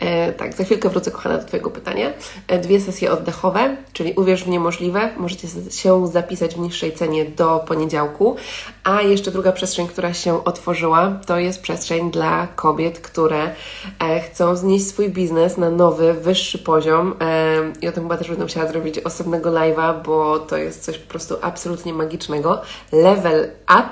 [0.00, 2.12] E, tak, za chwilkę wrócę, kochana, do Twojego pytania.
[2.48, 5.10] E, dwie sesje oddechowe, czyli Uwierz w niemożliwe.
[5.16, 8.36] Możecie się zapisać w niższej cenie do poniedziałku.
[8.84, 13.50] A jeszcze druga przestrzeń, która się otworzyła, to jest przestrzeń dla kobiet, które
[13.98, 17.14] e, chcą znieść swój biznes na nowy, wyższy poziom.
[17.20, 20.98] E, I o tym chyba też będę musiała zrobić osobnego live'a, bo to jest coś
[20.98, 22.60] po prostu absolutnie magicznego.
[22.92, 23.88] Level up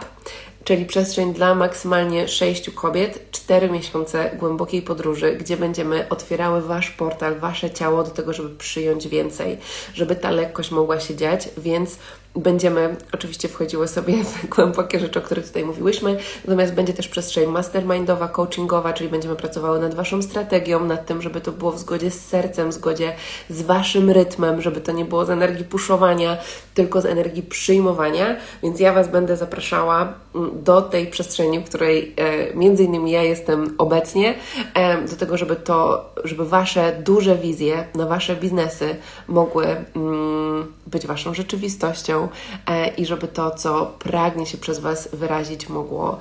[0.69, 7.39] czyli przestrzeń dla maksymalnie sześciu kobiet, cztery miesiące głębokiej podróży, gdzie będziemy otwierały Wasz portal,
[7.39, 9.59] Wasze ciało do tego, żeby przyjąć więcej,
[9.95, 11.99] żeby ta lekkość mogła się dziać, więc
[12.37, 17.47] Będziemy oczywiście wchodziły sobie w głębokie rzeczy, o których tutaj mówiłyśmy, natomiast będzie też przestrzeń
[17.47, 22.11] mastermindowa, coachingowa, czyli będziemy pracowały nad Waszą strategią, nad tym, żeby to było w zgodzie
[22.11, 23.13] z sercem, w zgodzie
[23.51, 26.37] z Waszym rytmem, żeby to nie było z energii puszowania,
[26.75, 28.37] tylko z energii przyjmowania.
[28.63, 30.15] Więc ja Was będę zapraszała
[30.63, 34.35] do tej przestrzeni, w której e, między innymi ja jestem obecnie,
[34.75, 38.97] e, do tego, żeby to, żeby Wasze duże wizje na Wasze biznesy
[39.29, 42.29] mogły mm, być Waszą rzeczywistością
[42.67, 46.19] E, i żeby to, co pragnie się przez Was wyrazić, mogło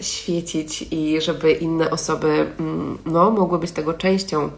[0.00, 4.50] świecić i żeby inne osoby mm, no, mogły być tego częścią.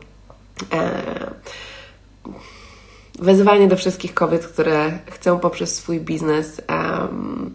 [3.19, 7.55] Wezwanie do wszystkich kobiet, które chcą poprzez swój biznes um,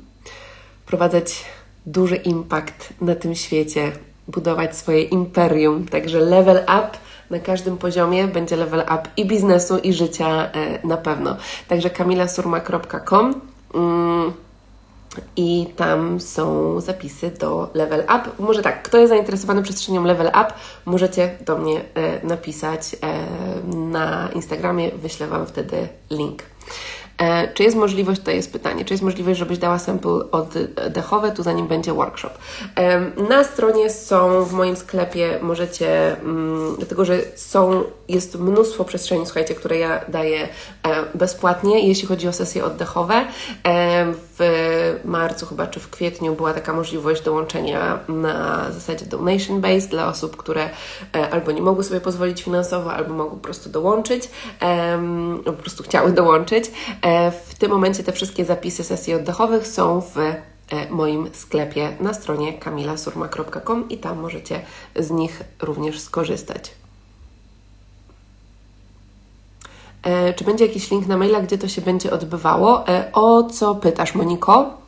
[0.91, 1.45] wprowadzać
[1.85, 3.91] duży impact na tym świecie,
[4.27, 5.87] budować swoje imperium.
[5.87, 6.89] Także level up
[7.29, 11.37] na każdym poziomie będzie level up i biznesu, i życia e, na pewno.
[11.67, 13.41] Także kamilasurma.com
[13.73, 14.33] mm,
[15.35, 18.29] i tam są zapisy do Level Up.
[18.39, 20.53] Może tak, kto jest zainteresowany przestrzenią Level Up,
[20.85, 26.43] możecie do mnie e, napisać e, na Instagramie, wyślę Wam wtedy link.
[27.21, 31.43] E, czy jest możliwość, to jest pytanie, czy jest możliwość, żebyś dała sample oddechowe, tu
[31.43, 32.29] zanim będzie workshop.
[32.75, 32.99] E,
[33.29, 39.55] na stronie są, w moim sklepie możecie, mm, dlatego że są, jest mnóstwo przestrzeni, słuchajcie,
[39.55, 40.47] które ja daję
[41.15, 43.25] bezpłatnie, jeśli chodzi o sesje oddechowe.
[44.39, 50.07] W marcu chyba, czy w kwietniu była taka możliwość dołączenia na zasadzie donation base dla
[50.07, 50.69] osób, które
[51.31, 54.29] albo nie mogły sobie pozwolić finansowo, albo mogły po prostu dołączyć,
[55.45, 56.71] po prostu chciały dołączyć.
[57.45, 60.41] W tym momencie te wszystkie zapisy sesji oddechowych są w e,
[60.89, 64.61] moim sklepie na stronie kamilasurma.com i tam możecie
[64.95, 66.71] z nich również skorzystać.
[66.71, 66.73] E,
[70.35, 72.87] czy będzie jakiś link na maila, gdzie to się będzie odbywało?
[72.87, 74.80] E, o co pytasz, Moniko?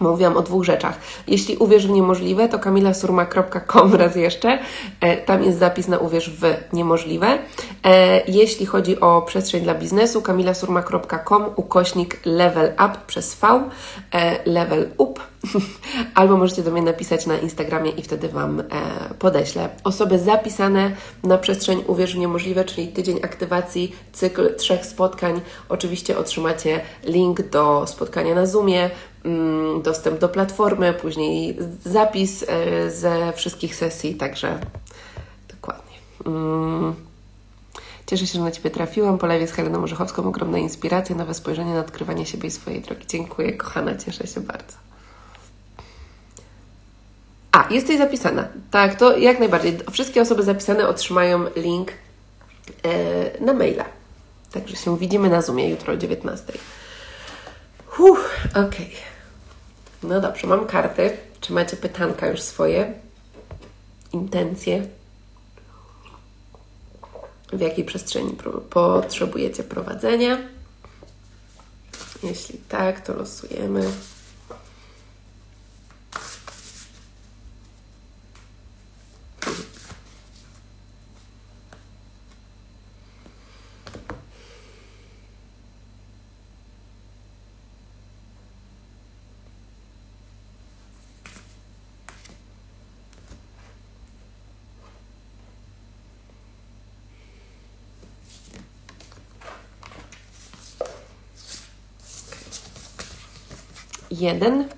[0.00, 0.98] Mówiłam o dwóch rzeczach.
[1.26, 4.58] Jeśli uwierz w niemożliwe, to kamilasurma.com raz jeszcze.
[5.00, 6.42] E, tam jest zapis na uwierz w
[6.72, 7.38] niemożliwe.
[7.84, 13.70] E, jeśli chodzi o przestrzeń dla biznesu, kamilasurma.com ukośnik level up przez V,
[14.14, 15.20] e, level up.
[16.14, 18.62] Albo możecie do mnie napisać na Instagramie i wtedy Wam
[19.18, 19.68] podeślę.
[19.84, 20.90] Osoby zapisane
[21.22, 25.40] na przestrzeń Uwierz w Niemożliwe, czyli tydzień aktywacji, cykl trzech spotkań.
[25.68, 28.90] Oczywiście otrzymacie link do spotkania na Zoomie,
[29.82, 34.58] dostęp do platformy, później zapis e, ze wszystkich sesji, także
[35.48, 35.96] dokładnie.
[36.26, 36.94] Mm.
[38.06, 39.18] Cieszę się, że na Ciebie trafiłam.
[39.18, 43.06] Po lewie z Heleną Orzechowską ogromna inspiracja, nowe spojrzenie na odkrywanie siebie i swojej drogi.
[43.06, 44.76] Dziękuję, kochana, cieszę się bardzo.
[47.52, 48.48] A, jesteś zapisana.
[48.70, 49.78] Tak, to jak najbardziej.
[49.90, 51.92] Wszystkie osoby zapisane otrzymają link
[52.82, 53.84] e, na maila.
[54.52, 56.52] Także się widzimy na Zoomie jutro o 19.
[57.98, 58.62] Uff, okej.
[58.62, 58.88] Okay.
[60.02, 61.16] No dobrze, mam karty.
[61.40, 62.92] Czy macie pytanka już swoje?
[64.12, 64.86] Intencje?
[67.52, 68.36] W jakiej przestrzeni
[68.70, 70.38] potrzebujecie prowadzenia?
[72.22, 73.90] Jeśli tak, to losujemy.
[104.20, 104.68] Jeden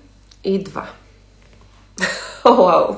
[0.43, 0.87] i dwa.
[2.43, 2.95] O, wow.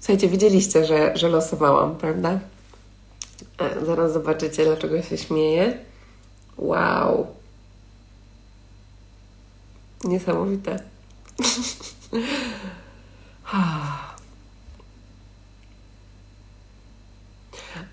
[0.00, 2.38] Słuchajcie, widzieliście, że, że losowałam, prawda?
[3.58, 5.78] E, zaraz zobaczycie, dlaczego się śmieję.
[6.56, 7.26] Wow.
[10.04, 10.78] Niesamowite.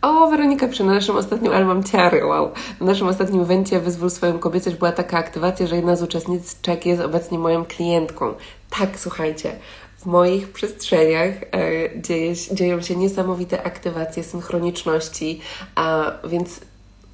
[0.01, 2.51] O, Weronika przy naszym ostatnim album Ciary, wow.
[2.79, 7.01] Na naszym ostatnim evencie Wyzwól swoją kobiecość była taka aktywacja, że jedna z uczestniczek jest
[7.01, 8.33] obecnie moją klientką.
[8.79, 9.55] Tak, słuchajcie,
[9.97, 15.41] w moich przestrzeniach e, dzieje, dzieją się niesamowite aktywacje synchroniczności,
[15.75, 16.59] a więc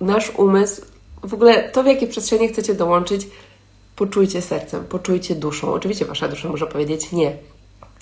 [0.01, 0.81] nasz umysł,
[1.23, 3.27] w ogóle to, w jakie przestrzenie chcecie dołączyć,
[3.95, 5.73] poczujcie sercem, poczujcie duszą.
[5.73, 7.37] Oczywiście Wasza dusza może powiedzieć nie,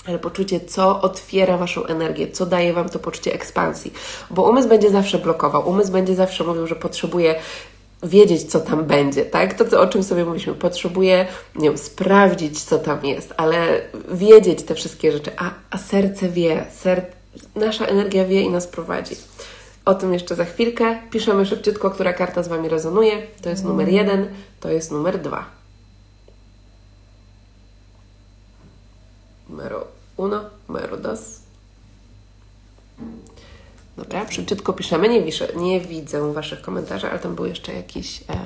[0.08, 3.94] ale poczucie, co otwiera Waszą energię, co daje Wam to poczucie ekspansji.
[4.30, 7.36] Bo umysł będzie zawsze blokował, umysł będzie zawsze mówił, że potrzebuje
[8.04, 9.54] wiedzieć, co tam będzie, tak?
[9.54, 13.82] To, o czym sobie mówiliśmy, potrzebuje, nie wiem, sprawdzić, co tam jest, ale
[14.12, 17.06] wiedzieć te wszystkie rzeczy, a, a serce wie, ser,
[17.56, 19.16] nasza energia wie i nas prowadzi.
[19.86, 21.02] O tym jeszcze za chwilkę.
[21.12, 23.28] Piszemy szybciutko, która karta z Wami rezonuje.
[23.42, 24.28] To jest numer jeden,
[24.60, 25.46] to jest numer dwa.
[29.50, 31.40] Numero uno, numero dos.
[33.98, 35.10] Dobra, szybciutko piszemy.
[35.10, 38.38] Nie, wiszę, nie widzę Waszych komentarzy, ale tam był jeszcze jakiś um,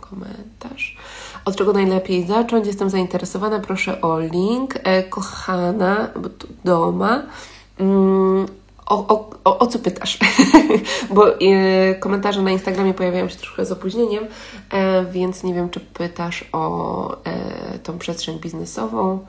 [0.00, 0.96] komentarz.
[1.44, 2.66] Od czego najlepiej zacząć?
[2.66, 3.60] Jestem zainteresowana.
[3.60, 4.74] Proszę o link.
[4.84, 6.08] E, kochana,
[6.64, 7.22] doma.
[7.78, 8.46] Mm,
[8.86, 10.18] o, o, o, o, co pytasz?
[11.14, 14.26] Bo e, komentarze na Instagramie pojawiają się trochę z opóźnieniem,
[14.70, 19.26] e, więc nie wiem, czy pytasz o e, tą przestrzeń biznesową.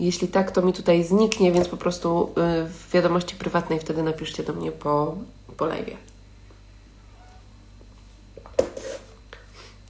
[0.00, 2.32] Jeśli tak, to mi tutaj zniknie, więc po prostu
[2.64, 5.16] y, w wiadomości prywatnej wtedy napiszcie do mnie po,
[5.56, 5.96] po live.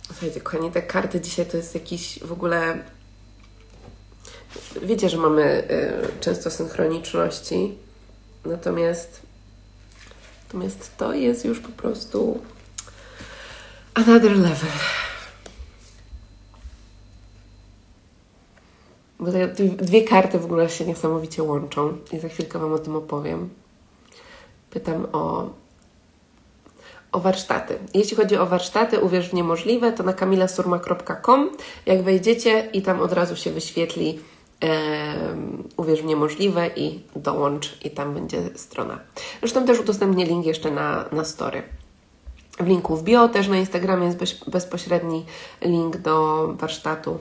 [0.07, 2.85] Słuchajcie, kochani, te karty dzisiaj to jest jakiś w ogóle...
[4.83, 7.79] Wiecie, że mamy y, często synchroniczności,
[8.45, 9.31] natomiast
[10.53, 12.41] natomiast to jest już po prostu
[13.95, 14.71] another level.
[19.21, 22.97] Bo te dwie karty w ogóle się niesamowicie łączą i za chwilkę Wam o tym
[22.97, 23.49] opowiem.
[24.71, 25.51] Pytam o,
[27.13, 27.79] o warsztaty.
[27.95, 31.51] Jeśli chodzi o warsztaty, uwierz w niemożliwe, to na kamilasurma.com.
[31.87, 34.19] Jak wejdziecie i tam od razu się wyświetli
[34.63, 39.01] um, uwierz w niemożliwe i dołącz i tam będzie strona.
[39.41, 41.63] Zresztą też udostępnię link jeszcze na, na story.
[42.61, 45.25] W linku w bio też na Instagramie jest bezpośredni
[45.63, 47.19] link do warsztatu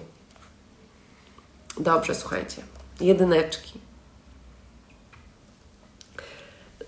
[1.80, 2.64] Dobrze, słuchajcie.
[3.02, 3.80] Jedyneczki.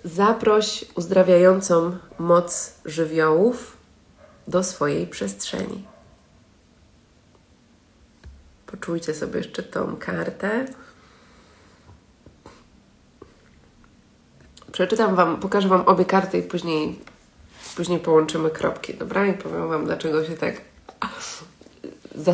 [0.04, 3.76] Zaproś uzdrawiającą moc żywiołów
[4.48, 5.84] do swojej przestrzeni.
[8.66, 10.66] Poczujcie sobie jeszcze tą kartę.
[14.72, 16.98] Przeczytam Wam, pokażę Wam obie karty i później,
[17.76, 19.26] później połączymy kropki, dobra?
[19.26, 20.60] I powiem Wam, dlaczego się tak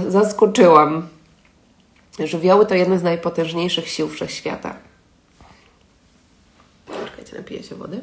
[0.09, 1.09] zaskoczyłam.
[2.27, 4.77] Żywioły to jedna z najpotężniejszych sił wszechświata.
[6.87, 8.01] Czekajcie, napiję się wody.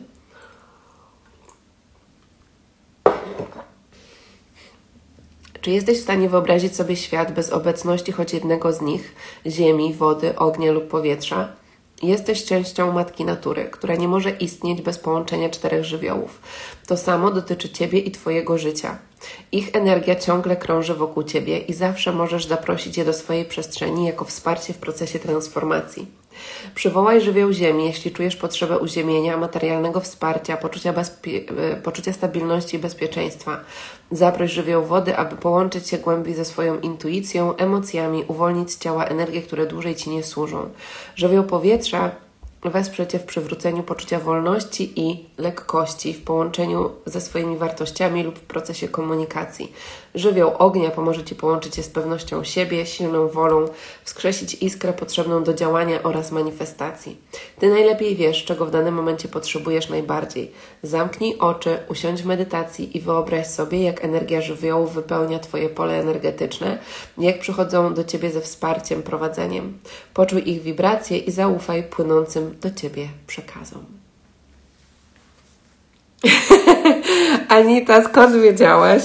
[5.62, 9.16] Czy jesteś w stanie wyobrazić sobie świat bez obecności choć jednego z nich
[9.48, 11.65] ziemi, wody, ognia lub powietrza?
[12.04, 16.42] Jesteś częścią matki natury, która nie może istnieć bez połączenia czterech żywiołów.
[16.88, 18.98] To samo dotyczy Ciebie i Twojego życia.
[19.52, 24.26] Ich energia ciągle krąży wokół Ciebie i zawsze możesz zaprosić je do swojej przestrzeni jako
[24.26, 26.08] wsparcie w procesie transformacji.
[26.76, 33.60] Przywołaj żywioł ziemi, jeśli czujesz potrzebę uziemienia, materialnego wsparcia, poczucia, e, poczucia stabilności i bezpieczeństwa.
[34.12, 39.42] Zaproś żywioł wody, aby połączyć się głębiej ze swoją intuicją, emocjami, uwolnić z ciała energię,
[39.42, 40.70] które dłużej Ci nie służą.
[41.16, 42.25] Żywioł powietrza
[42.72, 48.42] wesprze Cię w przywróceniu poczucia wolności i lekkości w połączeniu ze swoimi wartościami lub w
[48.42, 49.74] procesie komunikacji.
[50.16, 53.66] Żywioł ognia pomoże Ci połączyć się z pewnością siebie, silną wolą,
[54.04, 57.18] wskrzesić iskrę potrzebną do działania oraz manifestacji.
[57.60, 60.52] Ty najlepiej wiesz, czego w danym momencie potrzebujesz najbardziej.
[60.84, 66.78] Zamknij oczy, usiądź w medytacji i wyobraź sobie, jak energia żywiołu wypełnia Twoje pole energetyczne,
[67.18, 69.78] jak przychodzą do Ciebie ze wsparciem, prowadzeniem.
[70.14, 73.86] Poczuj ich wibracje i zaufaj płynącym do Ciebie przekazom.
[77.50, 79.04] Anita, skąd wiedziałaś?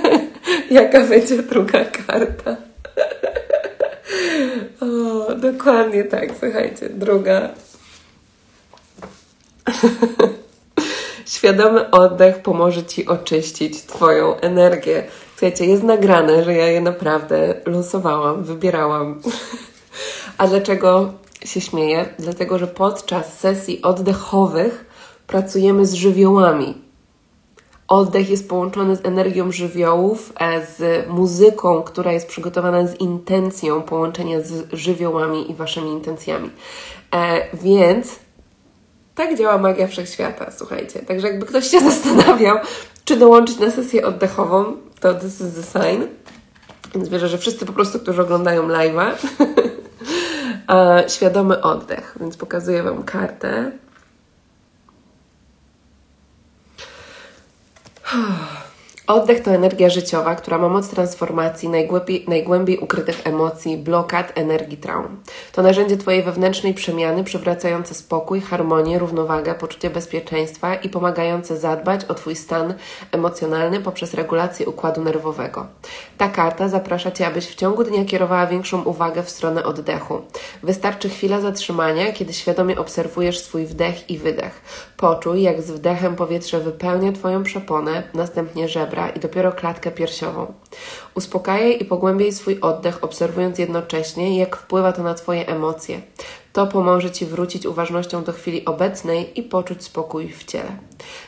[0.70, 2.56] Jaka będzie druga karta?
[4.80, 7.48] o, dokładnie tak, słuchajcie, druga.
[11.26, 15.04] Świadomy oddech pomoże Ci oczyścić Twoją energię.
[15.30, 19.20] Słuchajcie, jest nagrane, że ja je naprawdę losowałam, wybierałam.
[20.38, 21.12] A dlaczego
[21.44, 22.14] się śmieję?
[22.18, 24.84] Dlatego, że podczas sesji oddechowych
[25.26, 26.74] pracujemy z żywiołami.
[27.88, 34.40] Oddech jest połączony z energią żywiołów, e, z muzyką, która jest przygotowana z intencją połączenia
[34.40, 36.50] z żywiołami i waszymi intencjami.
[37.14, 38.18] E, więc
[39.14, 41.00] tak działa magia wszechświata, słuchajcie.
[41.00, 42.58] Także jakby ktoś się zastanawiał,
[43.04, 46.02] czy dołączyć na sesję oddechową, to this is the sign.
[46.94, 49.10] Więc wierzę, że wszyscy po prostu, którzy oglądają live'a,
[51.08, 52.16] świadomy oddech.
[52.20, 53.72] Więc pokazuję Wam kartę.
[59.12, 65.20] Oddech to energia życiowa, która ma moc transformacji najgłębiej, najgłębiej ukrytych emocji, blokad, energii, traum.
[65.52, 72.14] To narzędzie Twojej wewnętrznej przemiany, przywracające spokój, harmonię, równowagę, poczucie bezpieczeństwa i pomagające zadbać o
[72.14, 72.74] Twój stan
[73.10, 75.66] emocjonalny poprzez regulację układu nerwowego.
[76.18, 80.20] Ta karta zaprasza Cię, abyś w ciągu dnia kierowała większą uwagę w stronę oddechu.
[80.62, 84.62] Wystarczy chwila zatrzymania, kiedy świadomie obserwujesz swój wdech i wydech.
[84.96, 90.52] Poczuj, jak z wdechem powietrze wypełnia Twoją przeponę, następnie żebra i dopiero klatkę piersiową.
[91.14, 96.00] Uspokajaj i pogłębiaj swój oddech, obserwując jednocześnie, jak wpływa to na Twoje emocje.
[96.52, 100.76] To pomoże Ci wrócić uważnością do chwili obecnej i poczuć spokój w ciele.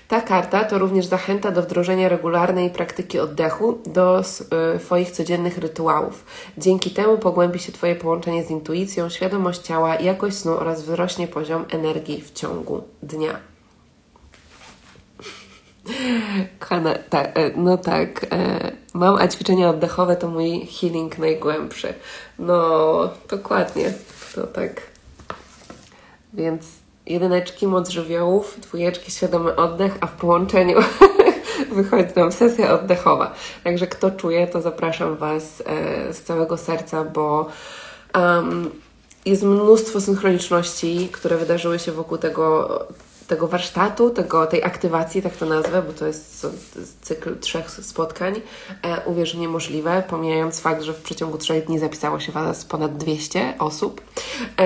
[0.08, 6.24] Ta karta to również zachęta do wdrożenia regularnej praktyki oddechu do y, Twoich codziennych rytuałów.
[6.58, 11.64] Dzięki temu pogłębi się Twoje połączenie z intuicją, świadomość ciała, jakość snu oraz wzrośnie poziom
[11.70, 13.53] energii w ciągu dnia.
[16.58, 18.26] Kochana, tak, e, no tak.
[18.32, 21.94] E, mam, a ćwiczenia oddechowe to mój healing najgłębszy.
[22.38, 23.92] No, dokładnie.
[24.34, 24.82] To tak.
[26.34, 26.66] Więc
[27.06, 30.78] jedyneczki moc żywiołów, dwójeczki świadomy oddech, a w połączeniu
[31.76, 33.34] wychodzi nam sesja oddechowa.
[33.64, 37.48] Także kto czuje, to zapraszam Was e, z całego serca, bo
[38.14, 38.70] um,
[39.26, 42.68] jest mnóstwo synchroniczności, które wydarzyły się wokół tego
[43.26, 46.46] tego warsztatu, tego, tej aktywacji, tak to nazwę, bo to jest
[47.02, 48.40] cykl trzech spotkań,
[48.82, 53.54] e, uwierz niemożliwe, pomijając fakt, że w przeciągu trzech dni zapisało się Was ponad 200
[53.58, 54.00] osób,
[54.60, 54.64] e,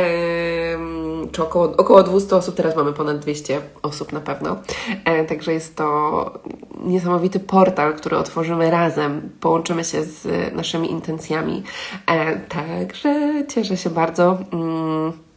[1.32, 4.56] czy około, około 200 osób, teraz mamy ponad 200 osób na pewno,
[5.04, 6.30] e, także jest to
[6.84, 11.62] niesamowity portal, który otworzymy razem, połączymy się z naszymi intencjami,
[12.06, 14.38] e, także cieszę się bardzo.
[14.52, 15.27] Mm,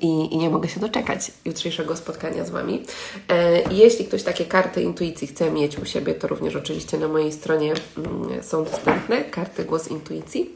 [0.00, 2.84] i, I, nie mogę się doczekać jutrzejszego spotkania z Wami.
[3.28, 7.32] E, jeśli ktoś takie karty intuicji chce mieć u siebie, to również oczywiście na mojej
[7.32, 10.54] stronie mm, są dostępne karty Głos Intuicji,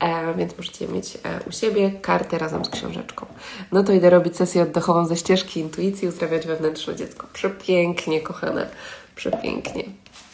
[0.00, 3.26] e, więc możecie mieć e, u siebie kartę razem z książeczką.
[3.72, 7.26] No to idę robić sesję oddechową ze ścieżki intuicji, uzdrawiać wewnętrzne dziecko.
[7.32, 8.68] Przepięknie, kochane,
[9.16, 9.84] przepięknie.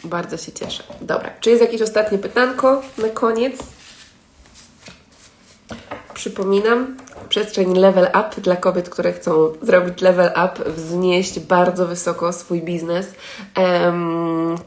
[0.04, 0.82] Bardzo się cieszę.
[1.00, 3.76] Dobra, czy jest jakieś ostatnie pytanko na koniec?
[6.16, 6.96] przypominam,
[7.28, 13.06] przestrzeń level up dla kobiet, które chcą zrobić level up, wznieść bardzo wysoko swój biznes.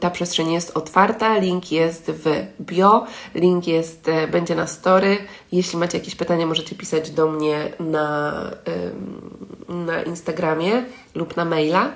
[0.00, 2.24] Ta przestrzeń jest otwarta, link jest w
[2.60, 5.18] bio, link jest, e, będzie na story.
[5.52, 8.32] Jeśli macie jakieś pytania, możecie pisać do mnie na,
[9.68, 10.84] na Instagramie
[11.14, 11.90] lub na maila.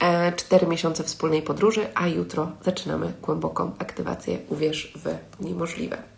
[0.00, 6.17] E, Cztery miesiące wspólnej podróży, a jutro zaczynamy głęboką aktywację Uwierz w niemożliwe.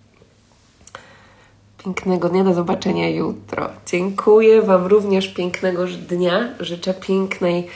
[1.85, 3.69] Pięknego dnia, do zobaczenia jutro.
[3.87, 6.49] Dziękuję Wam również pięknego dnia.
[6.61, 7.67] Życzę pięknej,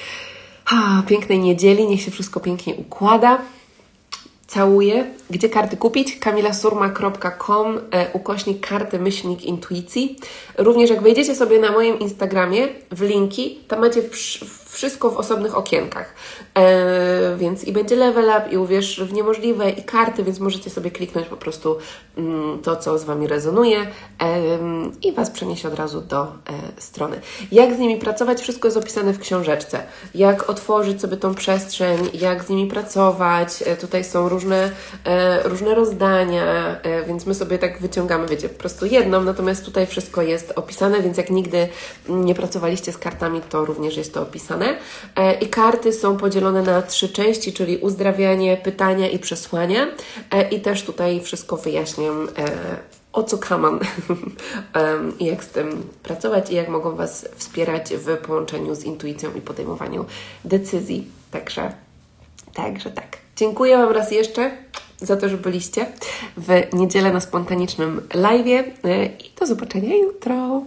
[1.09, 1.87] pięknej niedzieli.
[1.87, 3.39] Niech się wszystko pięknie układa.
[4.47, 5.07] Całuję.
[5.31, 6.19] Gdzie karty kupić?
[6.19, 10.17] kamilasurma.com e, ukośnik karty myślnik intuicji.
[10.59, 15.57] Również jak wejdziecie sobie na moim Instagramie w linki, tam macie wsz- wszystko w osobnych
[15.57, 16.15] okienkach.
[16.55, 20.91] E, więc i będzie level up, i uwierz w niemożliwe, i karty, więc możecie sobie
[20.91, 21.79] kliknąć po prostu
[22.19, 23.87] mm, to, co z Wami rezonuje
[24.19, 26.29] em, i Was przeniesie od razu do e,
[26.79, 27.21] strony.
[27.53, 28.41] Jak z nimi pracować?
[28.41, 29.83] Wszystko jest opisane w książeczce.
[30.15, 33.63] Jak otworzyć sobie tą przestrzeń, jak z nimi pracować.
[33.67, 34.71] E, tutaj są różne,
[35.05, 39.87] e, różne rozdania, e, więc my sobie tak wyciągamy, wiecie, po prostu jedną, natomiast tutaj
[39.87, 41.69] wszystko jest opisane, więc jak nigdy
[42.09, 44.64] nie pracowaliście z kartami, to również jest to opisane.
[45.17, 49.87] E, I karty są podzielone na trzy części, czyli uzdrawianie, pytania i przesłania.
[50.31, 52.51] E, I też tutaj wszystko wyjaśniam, e,
[53.13, 53.81] o co kaman
[55.21, 59.41] i jak z tym pracować i jak mogą Was wspierać w połączeniu z intuicją i
[59.41, 60.05] podejmowaniu
[60.45, 61.07] decyzji.
[61.31, 61.73] Także,
[62.55, 63.17] także tak.
[63.37, 64.51] Dziękuję Wam raz jeszcze
[64.99, 65.87] za to, że byliście
[66.37, 70.63] w niedzielę na spontanicznym live'ie e, i do zobaczenia jutro.